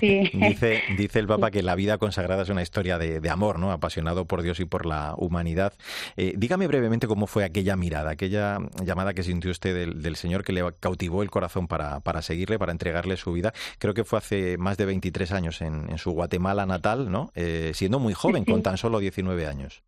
dice, 0.00 0.82
dice 0.96 1.18
el 1.18 1.26
Papa 1.26 1.50
que 1.50 1.62
la 1.62 1.74
vida 1.74 1.98
consagrada 1.98 2.42
es 2.42 2.48
una 2.48 2.62
historia 2.62 2.98
de, 2.98 3.30
amor, 3.30 3.58
¿no? 3.58 3.72
apasionado 3.72 4.26
por 4.26 4.42
Dios 4.42 4.60
y 4.60 4.64
por 4.64 4.86
la 4.86 5.14
humanidad. 5.16 5.72
Eh, 6.16 6.34
dígame 6.36 6.66
brevemente 6.66 7.06
cómo 7.06 7.26
fue 7.26 7.44
aquella 7.44 7.76
mirada, 7.76 8.10
aquella 8.10 8.58
llamada 8.84 9.14
que 9.14 9.22
sintió 9.22 9.50
usted 9.50 9.94
del, 9.94 10.16
Señor 10.16 10.44
que 10.44 10.52
le 10.52 10.62
cautivó 10.80 11.22
el 11.22 11.30
corazón 11.30 11.66
para, 11.66 12.00
para, 12.00 12.22
seguirle, 12.22 12.58
para 12.58 12.72
entregarle 12.72 13.16
su 13.16 13.32
vida. 13.32 13.52
Creo 13.78 13.94
que 13.94 14.04
fue 14.04 14.18
hace 14.18 14.58
más 14.58 14.76
de 14.76 14.86
23 14.86 15.32
años 15.32 15.60
en, 15.62 15.96
su 15.98 16.10
Guatemala 16.10 16.66
natal, 16.66 17.10
¿no? 17.10 17.30
Eh, 17.34 17.72
siendo 17.74 17.98
muy 17.98 18.12
joven, 18.12 18.44
con 18.44 18.62
tan 18.62 18.76
solo 18.76 18.98
19 18.98 19.46
años. 19.46 19.82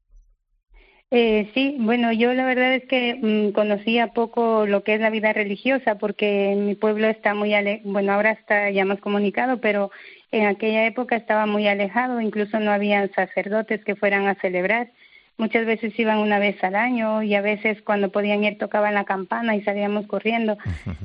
Eh, 1.11 1.51
sí, 1.55 1.77
bueno, 1.79 2.13
yo 2.13 2.35
la 2.35 2.45
verdad 2.45 2.75
es 2.75 2.85
que 2.85 3.15
mm, 3.15 3.53
conocía 3.53 4.09
poco 4.09 4.67
lo 4.67 4.83
que 4.85 4.95
es 4.95 5.01
la 5.01 5.09
vida 5.09 5.33
religiosa 5.33 5.95
porque 5.95 6.55
mi 6.59 6.75
pueblo 6.75 7.09
está 7.09 7.35
muy, 7.35 7.55
ale 7.55 7.81
bueno, 7.85 8.13
ahora 8.13 8.33
está 8.33 8.71
ya 8.71 8.85
más 8.85 9.01
comunicado, 9.01 9.59
pero 9.59 9.91
en 10.33 10.47
aquella 10.47 10.85
época 10.87 11.17
estaba 11.17 11.47
muy 11.47 11.67
alejado, 11.67 12.21
incluso 12.21 12.61
no 12.61 12.73
habían 12.73 13.11
sacerdotes 13.13 13.83
que 13.85 13.97
fueran 13.97 14.27
a 14.27 14.35
celebrar. 14.35 14.91
Muchas 15.39 15.65
veces 15.65 15.99
iban 15.99 16.19
una 16.19 16.41
vez 16.41 16.63
al 16.65 16.75
año 16.75 17.23
y 17.23 17.35
a 17.37 17.41
veces 17.41 17.81
cuando 17.83 18.11
podían 18.11 18.43
ir 18.45 18.59
tocaban 18.59 18.95
la 18.95 19.05
campana 19.05 19.55
y 19.55 19.63
salíamos 19.63 20.07
corriendo. 20.09 20.59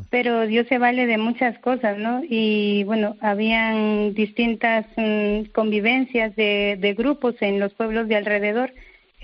Pero 0.10 0.48
Dios 0.48 0.68
se 0.68 0.80
vale 0.80 1.06
de 1.06 1.20
muchas 1.20 1.58
cosas, 1.60 2.00
¿no? 2.00 2.24
Y 2.28 2.84
bueno, 2.86 3.16
habían 3.22 4.16
distintas 4.16 4.88
mm, 4.98 5.52
convivencias 5.54 6.36
de, 6.36 6.78
de 6.80 6.94
grupos 6.96 7.36
en 7.42 7.60
los 7.60 7.74
pueblos 7.76 8.08
de 8.08 8.16
alrededor 8.16 8.74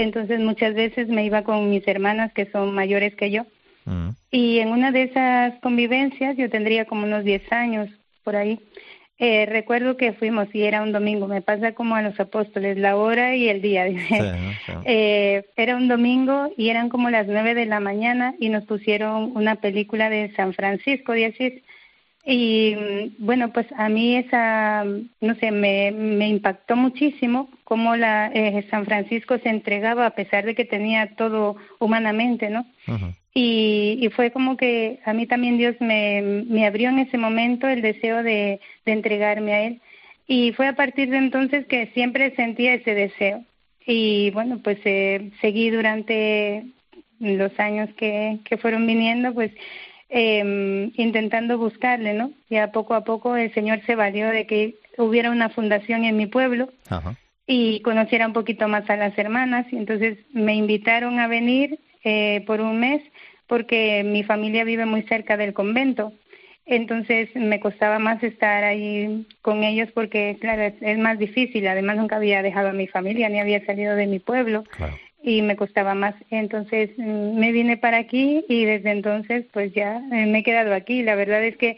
entonces 0.03 0.39
muchas 0.39 0.74
veces 0.74 1.08
me 1.08 1.25
iba 1.25 1.44
con 1.44 1.70
mis 1.70 1.88
hermanas 1.88 2.34
que 2.34 2.46
son 2.51 2.74
mayores 2.74 3.15
que 3.15 3.32
yo. 3.32 3.46
Mm. 3.86 4.10
Y 4.32 4.60
en 4.60 4.70
una 4.70 4.91
de 4.91 5.03
esas 5.03 5.60
convivencias, 5.62 6.38
yo 6.38 6.50
tendría 6.50 6.86
como 6.86 7.06
unos 7.06 7.24
10 7.24 7.51
años 7.51 7.89
por 8.24 8.36
ahí, 8.36 8.60
eh, 9.22 9.46
recuerdo 9.46 9.98
que 9.98 10.13
fuimos 10.13 10.48
y 10.53 10.63
era 10.63 10.82
un 10.82 10.94
domingo, 10.94 11.27
me 11.27 11.41
pasa 11.41 11.74
como 11.74 11.96
a 11.96 12.01
los 12.01 12.18
apóstoles, 12.22 12.77
la 12.77 12.96
hora 12.96 13.36
y 13.36 13.50
el 13.50 13.62
día. 13.62 13.86
Eh, 14.86 15.46
era 15.58 15.75
un 15.75 15.88
domingo 15.88 16.51
y 16.56 16.70
eran 16.70 16.89
como 16.89 17.10
las 17.10 17.27
nueve 17.27 17.53
de 17.53 17.65
la 17.65 17.79
mañana 17.79 18.34
y 18.39 18.50
nos 18.50 18.63
pusieron 18.65 19.36
una 19.36 19.56
película 19.56 20.10
de 20.10 20.32
San 20.36 20.53
Francisco 20.53 21.12
de 21.12 21.25
Asís. 21.25 21.53
Y 22.31 22.75
mm, 22.75 23.25
bueno, 23.25 23.51
pues 23.51 23.65
a 23.75 23.89
mí 23.89 24.15
esa, 24.15 24.83
no 24.83 25.36
sé, 25.39 25.50
me, 25.50 25.89
me 25.91 26.27
impactó 26.27 26.75
muchísimo 26.75 27.50
cómo 27.63 27.95
la, 27.95 28.27
eh, 28.27 28.67
San 28.69 28.86
Francisco 28.86 29.39
se 29.39 29.50
entregaba 29.50 30.05
a 30.05 30.12
pesar 30.12 30.45
de 30.45 30.53
que 30.53 30.63
tenía 30.63 31.15
todo 31.15 31.55
humanamente, 31.79 32.51
¿no? 32.51 32.67
y, 33.33 33.98
y, 34.00 34.09
fue 34.09 34.29
como 34.29 34.57
que 34.57 35.00
a 35.05 35.13
mí 35.13 35.25
también 35.25 35.57
Dios 35.57 35.75
me, 35.79 36.45
me 36.48 36.67
abrió 36.67 36.89
en 36.89 37.00
ese 37.00 37.17
momento 37.17 37.67
el 37.67 37.81
deseo 37.81 38.21
de, 38.21 38.59
de 38.86 38.91
entregarme 38.91 39.53
a 39.53 39.62
Él. 39.63 39.81
Y 40.27 40.51
fue 40.53 40.67
a 40.67 40.75
partir 40.75 41.09
de 41.09 41.17
entonces 41.17 41.65
que 41.65 41.88
siempre 41.95 42.36
sentía 42.36 42.75
ese 42.75 42.93
deseo. 42.93 43.43
Y 43.88 44.29
bueno, 44.31 44.59
pues 44.63 44.77
eh, 44.86 45.31
seguí 45.41 45.71
durante 45.71 46.63
los 47.19 47.59
años 47.59 47.89
que, 47.98 48.38
que 48.45 48.57
fueron 48.57 48.86
viniendo, 48.86 49.33
pues 49.33 49.51
eh, 50.10 50.92
intentando 50.96 51.58
buscarle, 51.58 52.13
¿no? 52.13 52.32
Ya 52.50 52.72
poco 52.72 52.96
a 52.96 53.04
poco 53.04 53.36
el 53.36 53.54
Señor 53.54 53.82
se 53.86 53.96
valió 53.96 54.30
de 54.30 54.48
que 54.48 54.75
hubiera 54.98 55.32
una 55.32 55.50
fundación 55.50 56.04
en 56.04 56.18
mi 56.18 56.25
pueblo 56.25 56.70
y 57.46 57.82
conociera 57.82 58.28
un 58.28 58.34
poquito 58.34 58.68
más 58.68 58.89
a 58.89 58.96
las 58.96 59.18
hermanas. 59.18 59.66
Y 59.72 59.78
entonces 59.78 60.18
me 60.34 60.56
invitaron 60.56 61.20
a 61.20 61.28
venir 61.28 61.80
eh, 62.04 62.44
por 62.48 62.62
un 62.62 62.80
mes 62.80 63.01
porque 63.48 64.04
mi 64.04 64.24
familia 64.24 64.63
vive 64.63 64.86
muy 64.86 65.04
cerca 65.04 65.38
del 65.38 65.54
convento. 65.54 66.13
Entonces 66.66 67.30
me 67.36 67.60
costaba 67.60 67.98
más 67.98 68.22
estar 68.22 68.63
ahí 68.63 69.25
con 69.42 69.63
ellos 69.63 69.89
porque, 69.94 70.38
claro, 70.39 70.62
es, 70.62 70.75
es, 70.82 71.00
más 71.00 71.18
difícil. 71.18 71.68
Además, 71.68 71.98
nunca 71.98 72.18
había 72.18 72.44
dejado 72.44 72.70
a 72.70 72.74
mi 72.74 72.86
familia 72.86 73.28
ni 73.28 73.39
había 73.39 73.66
salido 73.66 73.96
de 73.96 74.06
mi 74.06 74.20
pueblo. 74.20 74.63
Claro 74.78 74.96
y 75.21 75.41
me 75.41 75.55
costaba 75.55 75.95
más. 75.95 76.15
Entonces 76.29 76.91
mm, 76.97 77.38
me 77.38 77.51
vine 77.51 77.77
para 77.77 77.97
aquí 77.97 78.45
y 78.47 78.65
desde 78.65 78.91
entonces 78.91 79.45
pues 79.51 79.73
ya 79.73 79.97
eh, 80.11 80.25
me 80.25 80.39
he 80.39 80.43
quedado 80.43 80.73
aquí. 80.73 81.03
La 81.03 81.15
verdad 81.15 81.43
es 81.43 81.57
que 81.57 81.77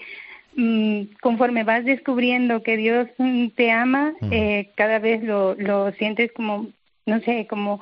mm, 0.56 1.16
conforme 1.22 1.64
vas 1.64 1.86
descubriendo 1.86 2.64
que 2.64 2.78
Dios 2.78 3.08
mm, 3.18 3.48
te 3.50 3.72
ama, 3.72 4.14
eh, 4.32 4.70
cada 4.76 5.00
vez 5.00 5.24
lo, 5.24 5.56
lo 5.56 5.92
sientes 5.94 6.32
como, 6.32 6.68
no 7.06 7.20
sé, 7.22 7.48
como 7.48 7.82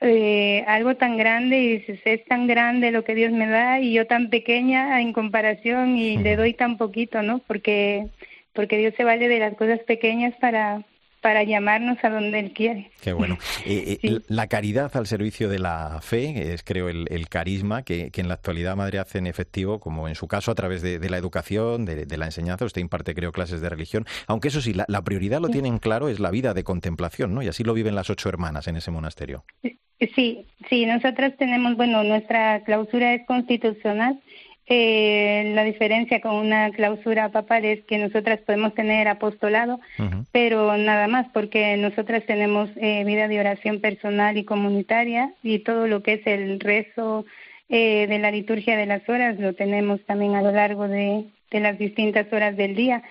eh, 0.00 0.64
algo 0.66 0.96
tan 0.96 1.18
grande 1.18 1.58
y 1.58 1.78
dices, 1.78 2.00
es 2.04 2.24
tan 2.24 2.46
grande 2.46 2.90
lo 2.90 3.04
que 3.04 3.14
Dios 3.14 3.32
me 3.32 3.46
da 3.46 3.80
y 3.80 3.92
yo 3.92 4.06
tan 4.06 4.30
pequeña 4.30 5.00
en 5.00 5.12
comparación 5.12 5.98
y 5.98 6.16
le 6.16 6.36
doy 6.36 6.54
tan 6.54 6.78
poquito, 6.78 7.22
¿no? 7.22 7.40
Porque 7.40 8.08
porque 8.52 8.78
Dios 8.78 8.94
se 8.96 9.04
vale 9.04 9.28
de 9.28 9.38
las 9.38 9.54
cosas 9.54 9.78
pequeñas 9.80 10.34
para 10.40 10.82
para 11.20 11.44
llamarnos 11.44 11.98
a 12.02 12.10
donde 12.10 12.38
Él 12.38 12.52
quiere. 12.52 12.90
Qué 13.02 13.12
bueno. 13.12 13.38
Eh, 13.66 13.98
eh, 14.02 14.20
la 14.28 14.46
caridad 14.46 14.90
al 14.96 15.06
servicio 15.06 15.48
de 15.48 15.58
la 15.58 16.00
fe 16.00 16.52
es, 16.52 16.62
creo, 16.62 16.88
el, 16.88 17.28
carisma 17.28 17.82
que, 17.82 18.10
en 18.14 18.28
la 18.28 18.34
actualidad 18.34 18.74
Madre 18.74 18.98
hacen 18.98 19.26
efectivo, 19.26 19.80
como 19.80 20.08
en 20.08 20.14
su 20.14 20.28
caso, 20.28 20.50
a 20.50 20.54
través 20.54 20.82
de, 20.82 20.98
la 21.10 21.18
educación, 21.18 21.84
de, 21.84 22.16
la 22.16 22.24
enseñanza. 22.24 22.64
Usted 22.64 22.80
imparte, 22.80 23.14
creo, 23.14 23.32
clases 23.32 23.60
de 23.60 23.68
religión. 23.68 24.06
Aunque 24.26 24.48
eso 24.48 24.60
sí, 24.60 24.72
la, 24.74 25.02
prioridad 25.02 25.40
lo 25.40 25.48
tienen 25.48 25.78
claro, 25.78 26.08
es 26.08 26.20
la 26.20 26.30
vida 26.30 26.54
de 26.54 26.64
contemplación, 26.64 27.34
¿no? 27.34 27.42
Y 27.42 27.48
así 27.48 27.62
lo 27.62 27.74
viven 27.74 27.94
las 27.94 28.08
ocho 28.08 28.28
hermanas 28.28 28.66
en 28.66 28.76
ese 28.76 28.90
monasterio. 28.90 29.44
Sí, 30.14 30.46
sí, 30.68 30.86
nosotras 30.86 31.36
tenemos, 31.38 31.76
bueno, 31.76 32.02
nuestra 32.02 32.62
clausura 32.64 33.14
es 33.14 33.26
constitucional 33.26 34.20
eh, 34.72 35.50
la 35.52 35.64
diferencia 35.64 36.20
con 36.20 36.36
una 36.36 36.70
clausura 36.70 37.30
papal 37.30 37.64
es 37.64 37.82
que 37.86 37.98
nosotras 37.98 38.38
podemos 38.46 38.72
tener 38.72 39.08
apostolado, 39.08 39.80
pero 40.30 40.76
nada 40.76 41.08
más, 41.08 41.26
porque 41.32 41.76
nosotras 41.76 42.24
tenemos 42.24 42.70
eh, 42.76 43.02
vida 43.04 43.26
de 43.26 43.40
oración 43.40 43.80
personal 43.80 44.38
y 44.38 44.44
comunitaria 44.44 45.34
y 45.42 45.58
todo 45.58 45.88
lo 45.88 46.04
que 46.04 46.14
es 46.14 46.26
el 46.28 46.60
rezo 46.60 47.24
eh, 47.68 48.06
de 48.08 48.18
la 48.20 48.30
liturgia 48.30 48.76
de 48.76 48.86
las 48.86 49.08
horas 49.08 49.38
lo 49.40 49.54
tenemos 49.54 50.00
también 50.06 50.36
a 50.36 50.42
lo 50.42 50.52
largo 50.52 50.86
de, 50.86 51.24
de 51.50 51.60
las 51.60 51.76
distintas 51.76 52.32
horas 52.32 52.56
del 52.56 52.76
día. 52.76 53.02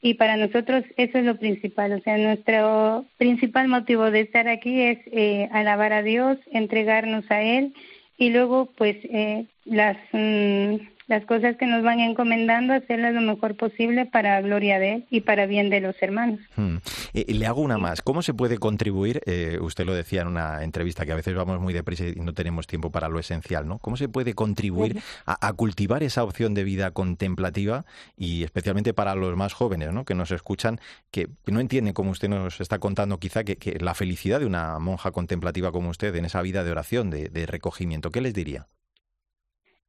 Y 0.00 0.14
para 0.14 0.36
nosotros 0.36 0.84
eso 0.96 1.18
es 1.18 1.24
lo 1.24 1.36
principal, 1.36 1.92
o 1.92 2.00
sea, 2.00 2.16
nuestro 2.16 3.04
principal 3.16 3.66
motivo 3.66 4.12
de 4.12 4.20
estar 4.20 4.46
aquí 4.46 4.82
es 4.82 4.98
eh, 5.06 5.48
alabar 5.50 5.92
a 5.92 6.02
Dios, 6.02 6.38
entregarnos 6.52 7.28
a 7.28 7.42
Él 7.42 7.74
y 8.16 8.30
luego 8.30 8.68
pues 8.76 8.96
eh, 9.02 9.46
las... 9.64 9.96
Mm, 10.12 10.76
las 11.08 11.24
cosas 11.24 11.56
que 11.56 11.66
nos 11.66 11.82
van 11.82 12.00
encomendando, 12.00 12.74
hacerlas 12.74 13.14
lo 13.14 13.22
mejor 13.22 13.56
posible 13.56 14.04
para 14.06 14.40
gloria 14.42 14.78
de 14.78 14.94
Él 14.94 15.06
y 15.10 15.22
para 15.22 15.46
bien 15.46 15.70
de 15.70 15.80
los 15.80 15.96
hermanos. 16.02 16.38
Hmm. 16.54 16.76
Le 17.14 17.46
hago 17.46 17.62
una 17.62 17.78
más. 17.78 18.02
¿Cómo 18.02 18.20
se 18.20 18.34
puede 18.34 18.58
contribuir? 18.58 19.22
Eh, 19.24 19.58
usted 19.60 19.86
lo 19.86 19.94
decía 19.94 20.20
en 20.20 20.28
una 20.28 20.62
entrevista 20.62 21.06
que 21.06 21.12
a 21.12 21.16
veces 21.16 21.34
vamos 21.34 21.60
muy 21.60 21.72
deprisa 21.72 22.04
y 22.06 22.16
no 22.16 22.34
tenemos 22.34 22.66
tiempo 22.66 22.90
para 22.90 23.08
lo 23.08 23.18
esencial, 23.18 23.66
¿no? 23.66 23.78
¿Cómo 23.78 23.96
se 23.96 24.08
puede 24.08 24.34
contribuir 24.34 25.00
a, 25.24 25.52
cultivar 25.54 26.02
esa 26.02 26.22
opción 26.22 26.52
de 26.52 26.62
vida 26.62 26.90
contemplativa 26.90 27.86
y 28.16 28.44
especialmente 28.44 28.92
para 28.92 29.14
los 29.14 29.34
más 29.34 29.54
jóvenes, 29.54 29.92
¿no? 29.92 30.04
Que 30.04 30.14
nos 30.14 30.30
escuchan, 30.30 30.78
que 31.10 31.28
no 31.46 31.60
entienden, 31.60 31.94
como 31.94 32.10
usted 32.10 32.28
nos 32.28 32.60
está 32.60 32.78
contando, 32.78 33.18
quizá 33.18 33.44
que, 33.44 33.78
la 33.80 33.94
felicidad 33.94 34.40
de 34.40 34.46
una 34.46 34.78
monja 34.78 35.10
contemplativa 35.10 35.72
como 35.72 35.88
usted 35.88 36.14
en 36.16 36.26
esa 36.26 36.42
vida 36.42 36.64
de 36.64 36.70
oración, 36.70 37.10
de 37.10 37.46
recogimiento, 37.46 38.10
¿qué 38.10 38.20
les 38.20 38.34
diría? 38.34 38.66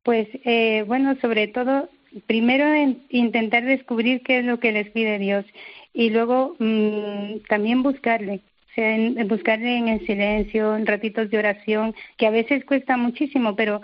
Pues 0.09 0.27
eh, 0.43 0.83
bueno, 0.87 1.15
sobre 1.21 1.47
todo 1.47 1.87
primero 2.25 2.65
intentar 3.09 3.63
descubrir 3.63 4.23
qué 4.23 4.39
es 4.39 4.43
lo 4.43 4.59
que 4.59 4.71
les 4.71 4.89
pide 4.89 5.19
Dios 5.19 5.45
y 5.93 6.09
luego 6.09 6.55
mm, 6.57 7.41
también 7.47 7.83
buscarle, 7.83 8.41
o 8.71 8.73
sea, 8.73 8.97
buscarle 9.25 9.77
en 9.77 9.87
el 9.87 10.03
silencio, 10.07 10.75
en 10.75 10.87
ratitos 10.87 11.29
de 11.29 11.37
oración, 11.37 11.93
que 12.17 12.25
a 12.25 12.31
veces 12.31 12.65
cuesta 12.65 12.97
muchísimo, 12.97 13.55
pero 13.55 13.81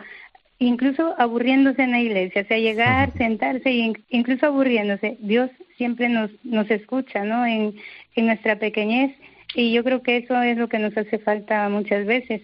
incluso 0.57 1.13
aburriéndose 1.19 1.83
en 1.83 1.91
la 1.91 2.01
iglesia, 2.01 2.41
o 2.41 2.45
sea, 2.45 2.57
llegar, 2.57 3.13
sentarse 3.19 3.69
e 3.69 3.93
incluso 4.09 4.47
aburriéndose, 4.47 5.17
Dios 5.19 5.51
siempre 5.77 6.09
nos, 6.09 6.31
nos 6.43 6.71
escucha, 6.71 7.23
¿no? 7.23 7.45
En, 7.45 7.75
en 8.15 8.25
nuestra 8.25 8.57
pequeñez 8.57 9.11
y 9.53 9.71
yo 9.73 9.83
creo 9.83 10.01
que 10.01 10.17
eso 10.17 10.41
es 10.41 10.57
lo 10.57 10.69
que 10.69 10.79
nos 10.79 10.97
hace 10.97 11.19
falta 11.19 11.69
muchas 11.69 12.03
veces. 12.07 12.41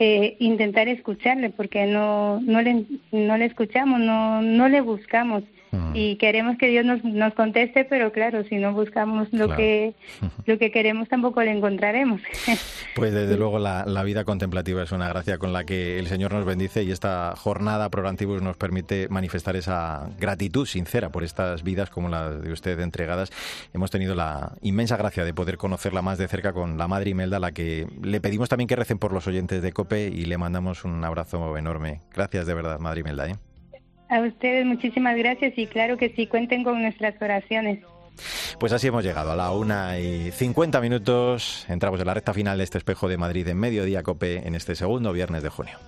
Eh, 0.00 0.36
intentar 0.38 0.86
escucharle 0.86 1.50
porque 1.50 1.86
no 1.86 2.38
no 2.40 2.62
le 2.62 2.84
no 3.10 3.36
le 3.36 3.46
escuchamos 3.46 3.98
no 3.98 4.40
no 4.42 4.68
le 4.68 4.80
buscamos 4.80 5.42
y 5.94 6.16
queremos 6.16 6.56
que 6.58 6.68
Dios 6.68 6.84
nos, 6.84 7.04
nos 7.04 7.34
conteste, 7.34 7.84
pero 7.84 8.12
claro, 8.12 8.44
si 8.44 8.56
no 8.56 8.72
buscamos 8.72 9.28
lo 9.32 9.54
que 9.54 9.94
lo 10.46 10.58
que 10.58 10.70
queremos 10.70 11.08
tampoco 11.08 11.42
le 11.42 11.52
encontraremos. 11.52 12.20
Pues 12.94 13.14
desde 13.14 13.36
luego 13.36 13.60
la, 13.60 13.84
la, 13.86 14.02
vida 14.02 14.24
contemplativa 14.24 14.82
es 14.82 14.90
una 14.90 15.08
gracia 15.08 15.38
con 15.38 15.52
la 15.52 15.62
que 15.62 16.00
el 16.00 16.08
Señor 16.08 16.32
nos 16.32 16.44
bendice 16.44 16.82
y 16.82 16.90
esta 16.90 17.34
jornada 17.36 17.90
Prograntibus 17.90 18.42
nos 18.42 18.56
permite 18.56 19.06
manifestar 19.08 19.54
esa 19.54 20.10
gratitud 20.18 20.66
sincera 20.66 21.10
por 21.10 21.22
estas 21.22 21.62
vidas 21.62 21.90
como 21.90 22.08
la 22.08 22.30
de 22.30 22.52
usted 22.52 22.80
entregadas. 22.80 23.30
Hemos 23.72 23.92
tenido 23.92 24.16
la 24.16 24.54
inmensa 24.62 24.96
gracia 24.96 25.24
de 25.24 25.32
poder 25.32 25.58
conocerla 25.58 26.02
más 26.02 26.18
de 26.18 26.26
cerca 26.26 26.52
con 26.52 26.76
la 26.76 26.88
Madre 26.88 27.10
Imelda, 27.10 27.36
a 27.36 27.40
la 27.40 27.52
que 27.52 27.86
le 28.02 28.20
pedimos 28.20 28.48
también 28.48 28.66
que 28.66 28.76
recen 28.76 28.98
por 28.98 29.12
los 29.12 29.28
oyentes 29.28 29.62
de 29.62 29.72
COPE 29.72 30.08
y 30.08 30.24
le 30.24 30.38
mandamos 30.38 30.84
un 30.84 31.04
abrazo 31.04 31.56
enorme. 31.56 32.00
Gracias 32.12 32.46
de 32.46 32.54
verdad, 32.54 32.80
Madre 32.80 33.00
Imelda. 33.00 33.28
¿eh? 33.28 33.36
A 34.08 34.20
ustedes 34.20 34.64
muchísimas 34.64 35.16
gracias 35.16 35.52
y 35.56 35.66
claro 35.66 35.96
que 35.96 36.10
sí, 36.10 36.26
cuenten 36.26 36.64
con 36.64 36.80
nuestras 36.80 37.14
oraciones. 37.20 37.80
Pues 38.58 38.72
así 38.72 38.88
hemos 38.88 39.04
llegado 39.04 39.32
a 39.32 39.36
la 39.36 39.52
una 39.52 39.98
y 39.98 40.32
cincuenta 40.32 40.80
minutos. 40.80 41.66
Entramos 41.68 42.00
en 42.00 42.06
la 42.06 42.14
recta 42.14 42.34
final 42.34 42.58
de 42.58 42.64
este 42.64 42.78
espejo 42.78 43.08
de 43.08 43.16
Madrid 43.16 43.46
en 43.46 43.58
mediodía 43.58 44.02
cope 44.02 44.46
en 44.46 44.54
este 44.54 44.74
segundo 44.74 45.12
viernes 45.12 45.42
de 45.42 45.48
junio. 45.50 45.78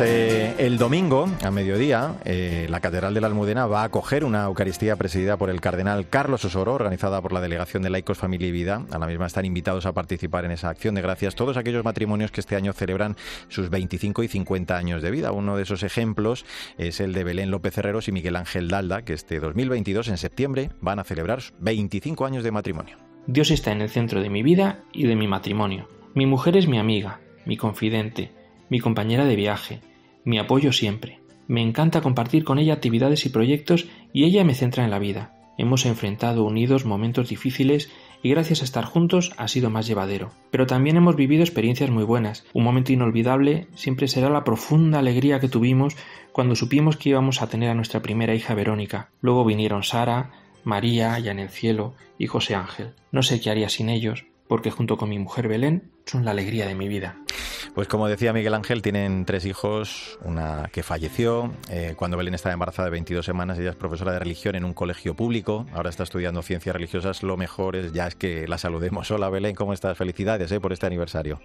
Eh, 0.00 0.54
el 0.58 0.76
domingo, 0.76 1.28
a 1.44 1.50
mediodía, 1.52 2.16
eh, 2.24 2.66
la 2.68 2.80
Catedral 2.80 3.14
de 3.14 3.20
la 3.20 3.28
Almudena 3.28 3.66
va 3.66 3.82
a 3.82 3.84
acoger 3.84 4.24
una 4.24 4.44
Eucaristía 4.44 4.96
presidida 4.96 5.36
por 5.36 5.50
el 5.50 5.60
cardenal 5.60 6.08
Carlos 6.08 6.44
Osoro, 6.44 6.74
organizada 6.74 7.22
por 7.22 7.32
la 7.32 7.40
Delegación 7.40 7.82
de 7.84 7.90
Laicos, 7.90 8.18
Familia 8.18 8.48
y 8.48 8.50
Vida. 8.50 8.84
A 8.90 8.98
la 8.98 9.06
misma 9.06 9.26
están 9.26 9.44
invitados 9.44 9.86
a 9.86 9.92
participar 9.92 10.44
en 10.46 10.50
esa 10.50 10.68
acción 10.68 10.96
de 10.96 11.02
gracias 11.02 11.36
todos 11.36 11.56
aquellos 11.56 11.84
matrimonios 11.84 12.32
que 12.32 12.40
este 12.40 12.56
año 12.56 12.72
celebran 12.72 13.16
sus 13.48 13.70
25 13.70 14.24
y 14.24 14.28
50 14.28 14.76
años 14.76 15.00
de 15.00 15.12
vida. 15.12 15.30
Uno 15.30 15.56
de 15.56 15.62
esos 15.62 15.84
ejemplos 15.84 16.44
es 16.76 16.98
el 16.98 17.12
de 17.12 17.22
Belén 17.22 17.52
López 17.52 17.78
Herreros 17.78 18.08
y 18.08 18.12
Miguel 18.12 18.34
Ángel 18.34 18.68
Dalda, 18.68 19.02
que 19.02 19.12
este 19.12 19.38
2022, 19.38 20.08
en 20.08 20.18
septiembre, 20.18 20.70
van 20.80 20.98
a 20.98 21.04
celebrar 21.04 21.40
25 21.60 22.26
años 22.26 22.42
de 22.42 22.50
matrimonio. 22.50 22.96
Dios 23.28 23.52
está 23.52 23.70
en 23.70 23.80
el 23.80 23.90
centro 23.90 24.20
de 24.20 24.30
mi 24.30 24.42
vida 24.42 24.82
y 24.92 25.06
de 25.06 25.14
mi 25.14 25.28
matrimonio. 25.28 25.88
Mi 26.14 26.26
mujer 26.26 26.56
es 26.56 26.66
mi 26.66 26.78
amiga, 26.78 27.20
mi 27.46 27.56
confidente 27.56 28.43
mi 28.68 28.80
compañera 28.80 29.24
de 29.24 29.36
viaje, 29.36 29.80
mi 30.24 30.38
apoyo 30.38 30.72
siempre. 30.72 31.20
Me 31.46 31.60
encanta 31.60 32.00
compartir 32.00 32.44
con 32.44 32.58
ella 32.58 32.74
actividades 32.74 33.26
y 33.26 33.28
proyectos 33.28 33.86
y 34.12 34.24
ella 34.24 34.44
me 34.44 34.54
centra 34.54 34.84
en 34.84 34.90
la 34.90 34.98
vida. 34.98 35.32
Hemos 35.56 35.86
enfrentado 35.86 36.44
unidos 36.44 36.84
momentos 36.84 37.28
difíciles 37.28 37.90
y 38.22 38.30
gracias 38.30 38.62
a 38.62 38.64
estar 38.64 38.84
juntos 38.84 39.32
ha 39.36 39.46
sido 39.46 39.70
más 39.70 39.86
llevadero. 39.86 40.30
Pero 40.50 40.66
también 40.66 40.96
hemos 40.96 41.14
vivido 41.14 41.44
experiencias 41.44 41.90
muy 41.90 42.02
buenas. 42.02 42.44
Un 42.54 42.64
momento 42.64 42.92
inolvidable 42.92 43.68
siempre 43.74 44.08
será 44.08 44.30
la 44.30 44.42
profunda 44.42 44.98
alegría 44.98 45.38
que 45.38 45.48
tuvimos 45.48 45.96
cuando 46.32 46.56
supimos 46.56 46.96
que 46.96 47.10
íbamos 47.10 47.42
a 47.42 47.48
tener 47.48 47.70
a 47.70 47.74
nuestra 47.74 48.02
primera 48.02 48.34
hija 48.34 48.54
Verónica. 48.54 49.10
Luego 49.20 49.44
vinieron 49.44 49.84
Sara, 49.84 50.30
María, 50.64 51.18
ya 51.18 51.30
en 51.30 51.38
el 51.38 51.50
cielo 51.50 51.94
y 52.18 52.26
José 52.26 52.54
Ángel. 52.54 52.94
No 53.12 53.22
sé 53.22 53.40
qué 53.40 53.50
haría 53.50 53.68
sin 53.68 53.90
ellos, 53.90 54.24
porque 54.48 54.70
junto 54.70 54.96
con 54.96 55.08
mi 55.08 55.18
mujer 55.18 55.48
Belén 55.48 55.90
son 56.06 56.24
la 56.24 56.32
alegría 56.32 56.66
de 56.66 56.74
mi 56.74 56.88
vida. 56.88 57.16
Pues 57.74 57.88
como 57.88 58.06
decía 58.06 58.32
Miguel 58.32 58.54
Ángel, 58.54 58.82
tienen 58.82 59.24
tres 59.24 59.44
hijos, 59.46 60.18
una 60.22 60.68
que 60.72 60.84
falleció 60.84 61.52
eh, 61.70 61.94
cuando 61.96 62.16
Belén 62.16 62.34
estaba 62.34 62.52
embarazada 62.52 62.86
de 62.86 62.92
22 62.92 63.24
semanas, 63.24 63.58
ella 63.58 63.70
es 63.70 63.76
profesora 63.76 64.12
de 64.12 64.20
religión 64.20 64.54
en 64.54 64.64
un 64.64 64.74
colegio 64.74 65.14
público, 65.14 65.66
ahora 65.72 65.90
está 65.90 66.04
estudiando 66.04 66.42
ciencias 66.42 66.72
religiosas, 66.72 67.24
lo 67.24 67.36
mejor 67.36 67.74
es 67.74 67.92
ya 67.92 68.06
es 68.06 68.14
que 68.14 68.46
la 68.46 68.58
saludemos. 68.58 69.10
Hola 69.10 69.28
Belén, 69.28 69.56
¿cómo 69.56 69.72
estás? 69.72 69.98
Felicidades 69.98 70.52
eh, 70.52 70.60
por 70.60 70.72
este 70.72 70.86
aniversario. 70.86 71.40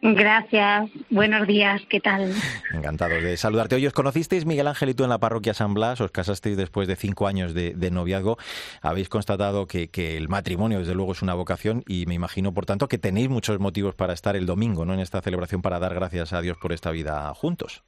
Gracias, 0.00 0.90
buenos 1.10 1.46
días, 1.48 1.82
¿qué 1.88 1.98
tal? 1.98 2.32
Encantado 2.72 3.20
de 3.20 3.36
saludarte. 3.36 3.74
Hoy 3.74 3.86
os 3.86 3.92
conocisteis, 3.92 4.46
Miguel 4.46 4.68
Ángel 4.68 4.90
y 4.90 4.94
tú, 4.94 5.02
en 5.02 5.10
la 5.10 5.18
parroquia 5.18 5.54
San 5.54 5.74
Blas, 5.74 6.00
os 6.00 6.12
casasteis 6.12 6.56
después 6.56 6.86
de 6.86 6.94
cinco 6.94 7.26
años 7.26 7.52
de, 7.52 7.90
noviazgo. 7.90 8.38
Habéis 8.80 9.08
constatado 9.08 9.66
que, 9.66 9.88
el 10.16 10.28
matrimonio, 10.28 10.78
desde 10.78 10.94
luego, 10.94 11.12
es 11.12 11.22
una 11.22 11.34
vocación 11.34 11.82
y 11.88 12.06
me 12.06 12.14
imagino, 12.14 12.54
por 12.54 12.64
tanto, 12.64 12.86
que 12.86 12.98
tenéis 12.98 13.28
muchos 13.28 13.58
motivos 13.58 13.96
para 13.96 14.12
estar 14.12 14.36
el 14.36 14.46
domingo 14.46 14.84
¿no? 14.84 14.94
en 14.94 15.00
esta 15.00 15.20
celebración, 15.20 15.62
para 15.62 15.80
dar 15.80 15.94
gracias 15.94 16.32
a 16.32 16.40
Dios 16.40 16.56
por 16.58 16.72
esta 16.72 16.92
vida 16.92 17.34
juntos. 17.34 17.82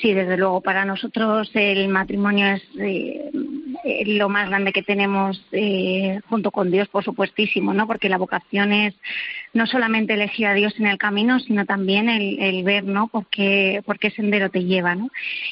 Sí, 0.00 0.14
desde 0.14 0.36
luego, 0.36 0.60
para 0.60 0.84
nosotros 0.84 1.50
el 1.54 1.88
matrimonio 1.88 2.46
es 2.46 2.62
eh, 2.78 3.30
lo 4.06 4.28
más 4.28 4.48
grande 4.48 4.72
que 4.72 4.82
tenemos 4.82 5.40
eh, 5.52 6.20
junto 6.28 6.50
con 6.50 6.70
Dios, 6.70 6.88
por 6.88 7.04
supuestísimo, 7.04 7.72
¿no? 7.72 7.86
Porque 7.86 8.08
la 8.08 8.18
vocación 8.18 8.72
es 8.72 8.94
no 9.52 9.66
solamente 9.66 10.14
elegir 10.14 10.46
a 10.46 10.54
Dios 10.54 10.74
en 10.78 10.86
el 10.86 10.98
camino, 10.98 11.38
sino 11.40 11.64
también 11.64 12.08
el, 12.08 12.62
ver, 12.64 12.84
¿no? 12.84 13.08
Por 13.08 13.26
qué, 13.26 13.82
por 13.86 13.98
qué 13.98 14.10
sendero 14.10 14.50
te 14.50 14.64
lleva, 14.64 14.94
¿no? 14.94 15.08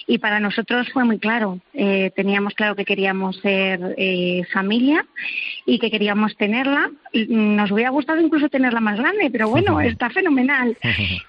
Y 0.06 0.18
para 0.18 0.40
nosotros 0.40 0.88
fue 0.92 1.04
muy 1.04 1.18
claro. 1.18 1.60
Eh, 1.72 2.10
teníamos 2.14 2.54
claro 2.54 2.74
que 2.76 2.84
queríamos 2.84 3.36
ser 3.38 3.94
eh, 3.96 4.42
familia 4.52 5.06
y 5.64 5.78
que 5.78 5.90
queríamos 5.90 6.36
tenerla. 6.36 6.90
Nos 7.28 7.70
hubiera 7.70 7.90
gustado 7.90 8.20
incluso 8.20 8.48
tenerla 8.48 8.80
más 8.80 8.98
grande, 8.98 9.30
pero 9.30 9.48
bueno, 9.48 9.80
está 9.80 10.10
fenomenal. 10.10 10.76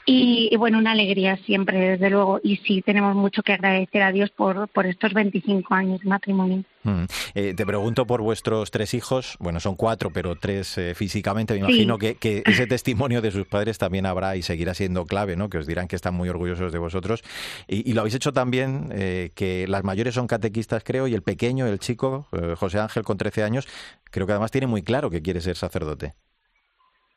Y, 0.08 0.50
y, 0.52 0.58
bueno, 0.58 0.78
una 0.78 0.92
alegría 0.92 1.38
siempre, 1.38 1.80
desde 1.80 2.10
luego. 2.10 2.40
Y 2.44 2.58
sí, 2.58 2.82
tenemos 2.82 3.16
mucho 3.16 3.42
que 3.42 3.54
agradecer 3.54 4.04
a 4.04 4.12
Dios 4.12 4.30
por, 4.30 4.68
por 4.68 4.86
estos 4.86 5.14
25 5.14 5.74
años 5.74 6.02
de 6.02 6.10
matrimonio. 6.10 6.64
Mm. 6.86 7.06
Eh, 7.34 7.54
te 7.56 7.66
pregunto 7.66 8.06
por 8.06 8.22
vuestros 8.22 8.70
tres 8.70 8.94
hijos, 8.94 9.38
bueno, 9.40 9.60
son 9.60 9.76
cuatro, 9.76 10.12
pero 10.12 10.36
tres 10.36 10.78
eh, 10.78 10.94
físicamente. 10.94 11.54
Me 11.56 11.60
imagino 11.60 11.98
que, 11.98 12.16
ese 12.46 12.68
testimonio 12.68 13.22
de 13.22 13.32
sus 13.32 13.48
padres 13.48 13.78
también 13.78 14.06
habrá 14.06 14.36
y 14.36 14.44
seguirá 14.44 14.74
siendo 14.76 15.06
clave, 15.06 15.36
¿no? 15.36 15.50
Que 15.50 15.58
os 15.58 15.68
dirán 15.68 15.88
que 15.88 15.96
están 15.96 16.14
muy 16.14 16.30
orgullosos 16.30 16.72
de 16.72 16.78
vosotros. 16.78 17.24
Y, 17.68 17.94
lo 17.94 18.02
habéis 18.02 18.16
hecho 18.16 18.34
también, 18.34 18.90
eh, 18.94 19.32
que 19.36 19.68
las 19.68 19.84
mayores 19.84 20.14
son 20.14 20.28
catequistas, 20.28 20.84
creo, 20.84 21.08
y 21.08 21.16
el 21.16 21.24
pequeño, 21.24 21.66
el 21.66 21.80
chico, 21.80 22.28
José 22.58 22.80
Ángel, 22.80 23.04
con 23.04 23.18
13 23.18 23.44
años, 23.44 23.68
creo 24.12 24.28
que 24.28 24.34
además 24.34 24.52
tiene 24.52 24.68
muy 24.68 24.84
claro 24.84 25.10
que 25.10 25.22
quiere 25.22 25.42
ser 25.42 25.56
sacerdote. 25.56 26.14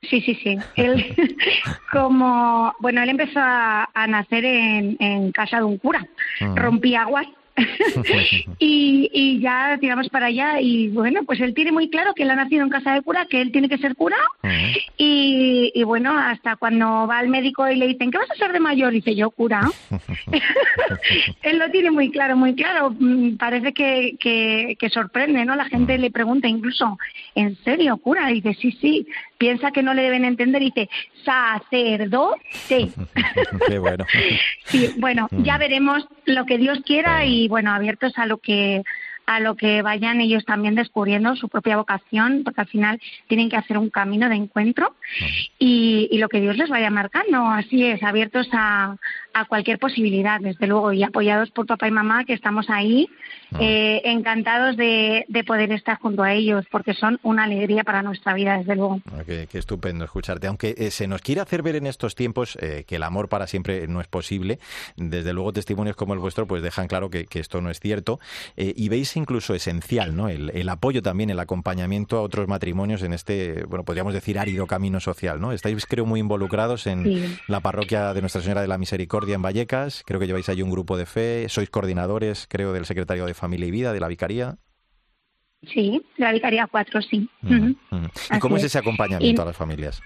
Sí, 0.02 0.20
sí, 0.20 0.34
sí. 0.42 0.56
Él, 0.76 1.16
como, 1.92 2.72
bueno, 2.80 3.02
él 3.02 3.10
empezó 3.10 3.40
a, 3.40 4.06
nacer 4.08 4.44
en, 4.44 5.32
casa 5.32 5.58
de 5.58 5.64
un 5.64 5.78
cura. 5.78 6.06
Rompía 6.54 7.02
aguas 7.02 7.26
y, 8.58 9.10
y, 9.12 9.40
ya 9.40 9.78
tiramos 9.80 10.08
para 10.08 10.26
allá 10.26 10.60
y 10.60 10.88
bueno, 10.88 11.22
pues 11.24 11.40
él 11.40 11.54
tiene 11.54 11.72
muy 11.72 11.90
claro 11.90 12.14
que 12.14 12.22
él 12.22 12.30
ha 12.30 12.36
nacido 12.36 12.62
en 12.64 12.70
casa 12.70 12.94
de 12.94 13.02
cura, 13.02 13.26
que 13.26 13.40
él 13.40 13.52
tiene 13.52 13.68
que 13.68 13.78
ser 13.78 13.94
cura 13.94 14.16
y, 14.96 15.72
y, 15.74 15.82
bueno, 15.84 16.16
hasta 16.16 16.56
cuando 16.56 17.06
va 17.06 17.18
al 17.18 17.28
médico 17.28 17.68
y 17.68 17.76
le 17.76 17.86
dicen, 17.86 18.10
¿qué 18.10 18.18
vas 18.18 18.30
a 18.30 18.34
ser 18.34 18.52
de 18.52 18.60
mayor? 18.60 18.92
Dice 18.92 19.14
yo, 19.14 19.30
cura. 19.30 19.60
él 21.42 21.58
lo 21.58 21.70
tiene 21.70 21.90
muy 21.90 22.10
claro, 22.10 22.36
muy 22.36 22.54
claro. 22.54 22.94
Mm, 22.98 23.36
parece 23.36 23.72
que, 23.72 24.16
que, 24.18 24.76
que 24.78 24.90
sorprende, 24.90 25.44
¿no? 25.44 25.56
La 25.56 25.66
gente 25.66 25.98
le 25.98 26.10
pregunta 26.10 26.48
incluso, 26.48 26.98
¿en 27.34 27.56
serio, 27.64 27.96
cura? 27.98 28.30
Y 28.30 28.40
dice, 28.40 28.54
sí, 28.60 28.72
sí, 28.80 29.06
piensa 29.38 29.70
que 29.70 29.82
no 29.82 29.94
le 29.94 30.02
deben 30.02 30.24
entender 30.24 30.62
y 30.62 30.66
dice, 30.66 30.90
sacerdote. 31.24 32.90
Qué 33.68 33.78
bueno. 33.78 34.04
sí, 34.64 34.94
bueno, 34.98 35.28
ya 35.30 35.56
mm. 35.56 35.60
veremos 35.60 36.08
lo 36.26 36.44
que 36.44 36.58
Dios 36.58 36.80
quiera 36.84 37.24
y 37.24 37.48
bueno, 37.48 37.72
abiertos 37.72 38.12
a 38.18 38.26
lo 38.26 38.38
que 38.38 38.82
a 39.28 39.40
lo 39.40 39.56
que 39.56 39.82
vayan 39.82 40.22
ellos 40.22 40.46
también 40.46 40.74
descubriendo 40.74 41.36
su 41.36 41.50
propia 41.50 41.76
vocación, 41.76 42.44
porque 42.44 42.62
al 42.62 42.66
final 42.66 42.98
tienen 43.26 43.50
que 43.50 43.58
hacer 43.58 43.76
un 43.76 43.90
camino 43.90 44.30
de 44.30 44.36
encuentro 44.36 44.96
y, 45.58 46.08
y 46.10 46.16
lo 46.16 46.30
que 46.30 46.40
Dios 46.40 46.56
les 46.56 46.70
vaya 46.70 46.88
marcando. 46.88 47.46
Así 47.46 47.84
es, 47.84 48.02
abiertos 48.02 48.48
a, 48.52 48.96
a 49.34 49.44
cualquier 49.44 49.78
posibilidad, 49.78 50.40
desde 50.40 50.66
luego, 50.66 50.94
y 50.94 51.02
apoyados 51.02 51.50
por 51.50 51.66
papá 51.66 51.86
y 51.88 51.90
mamá, 51.90 52.24
que 52.24 52.32
estamos 52.32 52.70
ahí, 52.70 53.06
eh, 53.58 54.02
encantados 54.04 54.76
de, 54.76 55.24
de, 55.28 55.44
poder 55.44 55.72
estar 55.72 55.98
junto 55.98 56.22
a 56.22 56.34
ellos, 56.34 56.66
porque 56.70 56.92
son 56.92 57.18
una 57.22 57.44
alegría 57.44 57.82
para 57.82 58.02
nuestra 58.02 58.34
vida, 58.34 58.58
desde 58.58 58.76
luego. 58.76 59.00
Ah, 59.10 59.22
qué, 59.24 59.48
estupendo 59.52 60.04
escucharte. 60.04 60.46
Aunque 60.46 60.74
eh, 60.76 60.90
se 60.90 61.06
nos 61.06 61.22
quiere 61.22 61.40
hacer 61.40 61.62
ver 61.62 61.76
en 61.76 61.86
estos 61.86 62.14
tiempos 62.14 62.58
eh, 62.60 62.84
que 62.86 62.96
el 62.96 63.02
amor 63.02 63.28
para 63.28 63.46
siempre 63.46 63.86
no 63.88 64.00
es 64.00 64.06
posible, 64.06 64.58
desde 64.96 65.32
luego 65.32 65.52
testimonios 65.52 65.96
como 65.96 66.12
el 66.12 66.18
vuestro 66.18 66.46
pues 66.46 66.62
dejan 66.62 66.88
claro 66.88 67.10
que, 67.10 67.24
que 67.26 67.40
esto 67.40 67.60
no 67.60 67.70
es 67.70 67.80
cierto. 67.80 68.20
y 68.56 68.88
veis 68.88 69.16
incluso 69.16 69.54
esencial, 69.54 70.14
¿no? 70.14 70.28
El, 70.28 70.68
apoyo 70.68 71.02
también, 71.02 71.30
el 71.30 71.40
acompañamiento 71.40 72.18
a 72.18 72.22
otros 72.22 72.46
matrimonios 72.48 73.02
en 73.02 73.14
este, 73.14 73.64
bueno, 73.64 73.84
podríamos 73.84 74.12
decir 74.12 74.38
árido 74.38 74.66
camino 74.66 75.00
social, 75.00 75.40
¿no? 75.40 75.52
Estáis, 75.52 75.86
creo, 75.86 76.04
muy 76.04 76.20
involucrados 76.20 76.86
en 76.86 77.38
la 77.46 77.60
parroquia 77.60 78.12
de 78.12 78.20
Nuestra 78.20 78.42
Señora 78.42 78.60
de 78.60 78.68
la 78.68 78.78
Misericordia 78.78 79.34
en 79.34 79.42
Vallecas. 79.42 80.02
Creo 80.04 80.20
que 80.20 80.26
lleváis 80.26 80.48
ahí 80.48 80.62
un 80.62 80.70
grupo 80.70 80.96
de 80.96 81.06
fe. 81.06 81.48
Sois 81.48 81.70
coordinadores, 81.70 82.46
creo, 82.48 82.72
del 82.72 82.84
secretario 82.84 83.24
de 83.24 83.34
Familia 83.38 83.66
y 83.66 83.70
Vida, 83.70 83.92
de 83.92 84.00
la 84.00 84.08
Vicaría. 84.08 84.56
Sí, 85.62 86.02
de 86.16 86.24
la 86.24 86.32
Vicaría 86.32 86.66
4, 86.66 87.02
sí. 87.02 87.28
¿Y 87.42 88.38
cómo 88.38 88.56
es 88.56 88.64
ese 88.64 88.78
acompañamiento 88.78 89.42
a 89.42 89.46
las 89.46 89.56
familias? 89.56 90.00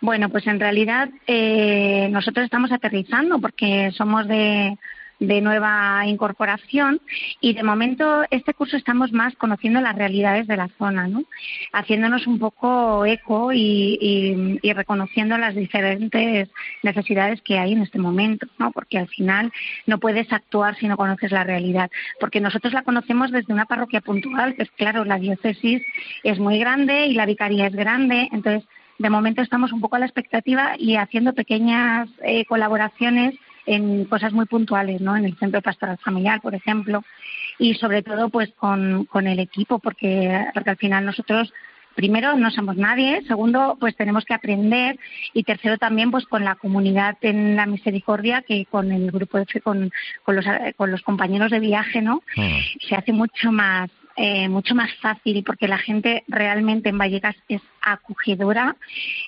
Bueno, 0.00 0.28
pues 0.28 0.46
en 0.46 0.60
realidad 0.60 1.10
eh, 1.26 2.08
nosotros 2.10 2.44
estamos 2.44 2.72
aterrizando 2.72 3.38
porque 3.40 3.90
somos 3.92 4.26
de, 4.28 4.78
de 5.20 5.42
nueva 5.42 6.02
incorporación 6.06 7.00
y 7.40 7.52
de 7.52 7.62
momento 7.62 8.24
este 8.30 8.54
curso 8.54 8.78
estamos 8.78 9.12
más 9.12 9.36
conociendo 9.36 9.80
las 9.80 9.94
realidades 9.94 10.46
de 10.46 10.56
la 10.56 10.68
zona, 10.78 11.06
¿no? 11.08 11.24
haciéndonos 11.72 12.26
un 12.26 12.38
poco 12.38 13.04
eco 13.04 13.52
y, 13.52 14.58
reconociendo 14.74 15.36
las 15.36 15.54
diferentes 15.54 16.48
necesidades 16.82 17.42
que 17.42 17.58
hay 17.58 17.72
en 17.72 17.82
este 17.82 17.98
momento, 17.98 18.46
¿no? 18.58 18.72
porque 18.72 18.98
al 18.98 19.08
final 19.08 19.52
no 19.86 19.98
puedes 19.98 20.32
actuar 20.32 20.76
si 20.76 20.88
no 20.88 20.96
conoces 20.96 21.32
la 21.32 21.44
realidad, 21.44 21.90
porque 22.18 22.40
nosotros 22.40 22.72
la 22.72 22.82
conocemos 22.82 23.30
desde 23.30 23.52
una 23.52 23.66
parroquia 23.66 24.00
puntual, 24.00 24.54
que 24.54 24.62
es 24.62 24.70
claro, 24.70 25.04
la 25.04 25.18
diócesis 25.18 25.82
es 26.22 26.38
muy 26.38 26.58
grande 26.58 27.06
y 27.06 27.14
la 27.14 27.26
vicaría 27.26 27.66
es 27.66 27.74
grande, 27.74 28.28
entonces 28.32 28.66
de 28.98 29.10
momento 29.10 29.42
estamos 29.42 29.72
un 29.72 29.80
poco 29.80 29.96
a 29.96 29.98
la 29.98 30.06
expectativa 30.06 30.74
y 30.78 30.96
haciendo 30.96 31.34
pequeñas 31.34 32.08
eh, 32.22 32.44
colaboraciones 32.46 33.34
en 33.66 34.04
cosas 34.06 34.32
muy 34.32 34.46
puntuales, 34.46 35.00
¿no? 35.00 35.16
En 35.16 35.24
el 35.24 35.36
centro 35.38 35.62
pastoral 35.62 35.98
familiar, 35.98 36.40
por 36.40 36.54
ejemplo, 36.54 37.04
y 37.58 37.74
sobre 37.74 38.02
todo 38.02 38.28
pues 38.28 38.50
con, 38.56 39.04
con 39.04 39.26
el 39.26 39.38
equipo, 39.38 39.78
porque, 39.78 40.46
porque 40.54 40.70
al 40.70 40.76
final 40.76 41.04
nosotros 41.04 41.52
primero 41.94 42.36
no 42.36 42.50
somos 42.50 42.76
nadie, 42.76 43.22
segundo 43.26 43.76
pues 43.78 43.96
tenemos 43.96 44.24
que 44.24 44.34
aprender 44.34 44.98
y 45.34 45.42
tercero 45.42 45.76
también 45.76 46.10
pues 46.10 46.24
con 46.24 46.44
la 46.44 46.54
comunidad 46.54 47.16
en 47.20 47.56
la 47.56 47.66
misericordia 47.66 48.42
que 48.42 48.66
con 48.66 48.92
el 48.92 49.10
grupo 49.10 49.38
de 49.38 49.46
fe, 49.46 49.60
con, 49.60 49.92
con, 50.22 50.36
los, 50.36 50.44
con 50.76 50.90
los 50.90 51.02
compañeros 51.02 51.50
de 51.50 51.60
viaje, 51.60 52.00
¿no? 52.00 52.22
Mm. 52.36 52.86
Se 52.88 52.94
hace 52.94 53.12
mucho 53.12 53.52
más 53.52 53.90
eh, 54.16 54.48
mucho 54.48 54.74
más 54.74 54.92
fácil 54.96 55.42
porque 55.44 55.68
la 55.68 55.78
gente 55.78 56.24
realmente 56.28 56.88
en 56.88 56.98
Vallecas 56.98 57.36
es 57.48 57.62
acogedora, 57.80 58.76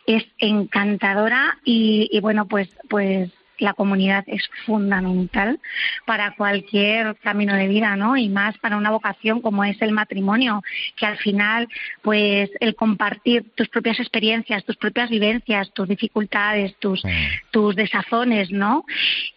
es 0.07 0.25
encantadora 0.39 1.59
y, 1.65 2.09
y 2.11 2.21
bueno 2.21 2.47
pues 2.47 2.69
pues 2.91 3.31
la 3.63 3.75
comunidad 3.75 4.25
es 4.27 4.49
fundamental 4.67 5.61
para 6.05 6.35
cualquier 6.35 7.17
camino 7.17 7.55
de 7.55 7.69
vida, 7.69 7.97
¿no? 7.97 8.17
Y 8.17 8.29
más 8.29 8.59
para 8.59 8.77
una 8.77 8.91
vocación 8.91 9.41
como 9.41 9.65
es 9.65 9.81
el 9.81 9.93
matrimonio, 9.93 10.63
que 10.97 11.07
al 11.07 11.17
final, 11.19 11.69
pues, 12.03 12.51
el 12.61 12.75
compartir 12.75 13.45
tus 13.55 13.69
propias 13.69 14.01
experiencias, 14.01 14.65
tus 14.65 14.77
propias 14.77 15.11
vivencias, 15.11 15.73
tus 15.73 15.89
dificultades, 15.89 16.77
tus, 16.79 17.03
tus 17.51 17.77
desazones, 17.77 18.51
¿no? 18.51 18.85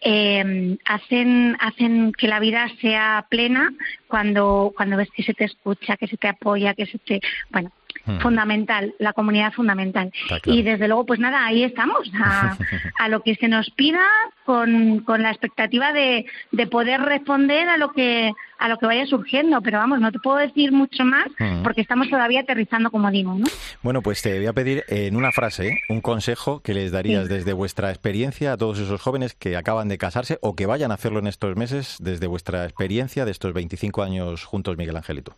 Eh, 0.00 0.76
hacen, 0.84 1.56
hacen 1.60 2.12
que 2.12 2.28
la 2.28 2.40
vida 2.40 2.68
sea 2.80 3.26
plena 3.28 3.72
cuando, 4.08 4.72
cuando 4.76 4.96
ves 4.96 5.08
que 5.14 5.22
se 5.22 5.34
te 5.34 5.44
escucha, 5.44 5.96
que 5.96 6.06
se 6.06 6.16
te 6.16 6.28
apoya, 6.28 6.74
que 6.74 6.86
se 6.86 6.98
te, 6.98 7.20
bueno, 7.50 7.72
Hmm. 8.06 8.20
fundamental, 8.20 8.94
la 9.00 9.12
comunidad 9.12 9.52
fundamental. 9.52 10.12
Y 10.44 10.62
desde 10.62 10.86
luego, 10.86 11.04
pues 11.06 11.18
nada, 11.18 11.44
ahí 11.44 11.64
estamos, 11.64 12.08
a, 12.14 12.56
a 12.98 13.08
lo 13.08 13.20
que 13.20 13.34
se 13.34 13.48
nos 13.48 13.68
pida 13.70 14.00
con, 14.44 15.00
con 15.00 15.22
la 15.22 15.30
expectativa 15.30 15.92
de, 15.92 16.24
de, 16.52 16.66
poder 16.68 17.00
responder 17.00 17.68
a 17.68 17.76
lo 17.76 17.92
que 17.92 18.32
a 18.58 18.68
lo 18.68 18.78
que 18.78 18.86
vaya 18.86 19.04
surgiendo, 19.06 19.60
pero 19.60 19.78
vamos, 19.78 20.00
no 20.00 20.12
te 20.12 20.20
puedo 20.20 20.36
decir 20.36 20.70
mucho 20.70 21.04
más 21.04 21.26
hmm. 21.38 21.64
porque 21.64 21.80
estamos 21.80 22.08
todavía 22.08 22.40
aterrizando 22.40 22.90
como 22.92 23.10
digo, 23.10 23.34
¿no? 23.34 23.44
Bueno, 23.82 24.02
pues 24.02 24.22
te 24.22 24.38
voy 24.38 24.46
a 24.46 24.52
pedir 24.52 24.84
en 24.88 25.16
una 25.16 25.32
frase 25.32 25.68
¿eh? 25.68 25.78
un 25.88 26.00
consejo 26.00 26.60
que 26.60 26.74
les 26.74 26.92
darías 26.92 27.28
desde 27.28 27.52
vuestra 27.52 27.90
experiencia 27.90 28.52
a 28.52 28.56
todos 28.56 28.78
esos 28.78 29.02
jóvenes 29.02 29.34
que 29.34 29.56
acaban 29.56 29.88
de 29.88 29.98
casarse 29.98 30.38
o 30.42 30.54
que 30.54 30.66
vayan 30.66 30.92
a 30.92 30.94
hacerlo 30.94 31.18
en 31.18 31.26
estos 31.26 31.56
meses 31.56 31.96
desde 31.98 32.28
vuestra 32.28 32.64
experiencia 32.64 33.24
de 33.24 33.32
estos 33.32 33.52
25 33.52 34.02
años 34.02 34.44
juntos, 34.44 34.76
Miguel 34.76 34.96
Angelito. 34.96 35.34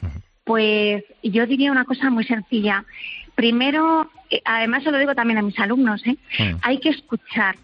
Pues 0.50 1.04
yo 1.22 1.46
diría 1.46 1.70
una 1.70 1.84
cosa 1.84 2.10
muy 2.10 2.24
sencilla. 2.24 2.84
Primero, 3.36 4.10
eh, 4.30 4.42
además 4.44 4.82
se 4.82 4.90
lo 4.90 4.98
digo 4.98 5.14
también 5.14 5.38
a 5.38 5.42
mis 5.42 5.56
alumnos, 5.60 6.04
¿eh? 6.04 6.16
Mm. 6.40 6.56
hay 6.62 6.78
que 6.78 6.88
escuchar. 6.88 7.54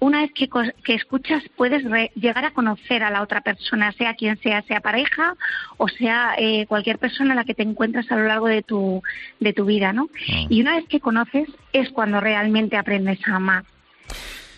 Una 0.00 0.22
vez 0.22 0.32
que, 0.32 0.48
escuchas 0.94 1.44
puedes 1.56 1.84
llegar 2.16 2.44
a 2.44 2.50
conocer 2.50 3.04
a 3.04 3.10
la 3.10 3.22
otra 3.22 3.40
persona, 3.42 3.92
sea 3.92 4.14
quien 4.14 4.36
sea, 4.38 4.62
sea 4.62 4.80
pareja 4.80 5.36
o 5.76 5.86
sea 5.86 6.34
eh, 6.36 6.66
cualquier 6.66 6.98
persona 6.98 7.34
a 7.34 7.36
la 7.36 7.44
que 7.44 7.54
te 7.54 7.62
encuentras 7.62 8.10
a 8.10 8.16
lo 8.16 8.24
largo 8.24 8.48
de 8.48 8.62
tu, 8.62 9.00
de 9.38 9.52
tu 9.52 9.64
vida, 9.64 9.92
¿no? 9.92 10.06
Mm. 10.06 10.46
Y 10.48 10.60
una 10.60 10.74
vez 10.74 10.86
que 10.88 10.98
conoces 10.98 11.48
es 11.72 11.90
cuando 11.90 12.20
realmente 12.20 12.76
aprendes 12.76 13.20
a 13.28 13.36
amar. 13.36 13.64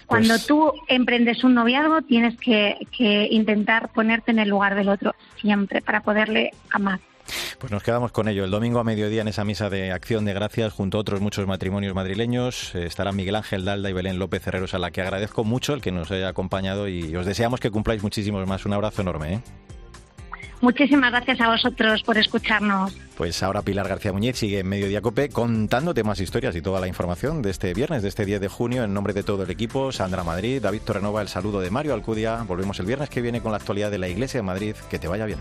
Cuando 0.06 0.28
pues 0.28 0.46
tú 0.46 0.72
emprendes 0.88 1.44
un 1.44 1.52
noviazgo 1.52 2.00
tienes 2.00 2.38
que 2.38 3.28
intentar 3.30 3.92
ponerte 3.92 4.30
en 4.30 4.38
el 4.38 4.48
lugar 4.48 4.74
del 4.74 4.88
otro 4.88 5.14
siempre 5.42 5.82
para 5.82 6.00
poderle 6.00 6.52
amar. 6.70 7.00
Pues 7.58 7.72
nos 7.72 7.82
quedamos 7.82 8.12
con 8.12 8.28
ello. 8.28 8.44
El 8.44 8.50
domingo 8.50 8.80
a 8.80 8.84
mediodía 8.84 9.22
en 9.22 9.28
esa 9.28 9.44
misa 9.44 9.70
de 9.70 9.90
acción 9.90 10.24
de 10.24 10.34
gracias, 10.34 10.74
junto 10.74 10.98
a 10.98 11.00
otros 11.00 11.20
muchos 11.20 11.46
matrimonios 11.46 11.94
madrileños, 11.94 12.74
eh, 12.74 12.84
estarán 12.84 13.16
Miguel 13.16 13.36
Ángel 13.36 13.64
Dalda 13.64 13.88
y 13.88 13.94
Belén 13.94 14.18
López 14.18 14.46
Herreros, 14.46 14.74
a 14.74 14.78
la 14.78 14.90
que 14.90 15.00
agradezco 15.00 15.42
mucho 15.42 15.72
el 15.72 15.80
que 15.80 15.90
nos 15.90 16.10
haya 16.10 16.28
acompañado 16.28 16.86
y 16.86 17.16
os 17.16 17.24
deseamos 17.24 17.60
que 17.60 17.70
cumpláis 17.70 18.02
muchísimos 18.02 18.46
más. 18.46 18.66
Un 18.66 18.74
abrazo 18.74 19.00
enorme. 19.02 19.34
¿eh? 19.34 19.40
Muchísimas 20.60 21.10
gracias 21.10 21.40
a 21.40 21.48
vosotros 21.48 22.02
por 22.02 22.16
escucharnos. 22.18 22.94
Pues 23.16 23.42
ahora 23.42 23.62
Pilar 23.62 23.88
García 23.88 24.12
Muñiz 24.12 24.36
sigue 24.36 24.60
en 24.60 24.68
Mediodía 24.68 25.00
Cope 25.00 25.28
contándote 25.28 26.02
más 26.02 26.20
historias 26.20 26.56
y 26.56 26.62
toda 26.62 26.80
la 26.80 26.88
información 26.88 27.42
de 27.42 27.50
este 27.50 27.72
viernes, 27.74 28.02
de 28.02 28.08
este 28.08 28.24
10 28.24 28.40
de 28.40 28.48
junio, 28.48 28.84
en 28.84 28.92
nombre 28.92 29.12
de 29.12 29.22
todo 29.22 29.44
el 29.44 29.50
equipo, 29.50 29.92
Sandra 29.92 30.24
Madrid, 30.24 30.60
David 30.62 30.80
Torrenova, 30.82 31.22
el 31.22 31.28
saludo 31.28 31.60
de 31.60 31.70
Mario 31.70 31.94
Alcudia. 31.94 32.42
Volvemos 32.42 32.78
el 32.80 32.86
viernes 32.86 33.10
que 33.10 33.20
viene 33.20 33.40
con 33.40 33.52
la 33.52 33.58
actualidad 33.58 33.90
de 33.90 33.98
la 33.98 34.08
Iglesia 34.08 34.38
de 34.38 34.44
Madrid. 34.44 34.74
Que 34.90 34.98
te 34.98 35.08
vaya 35.08 35.26
bien. 35.26 35.38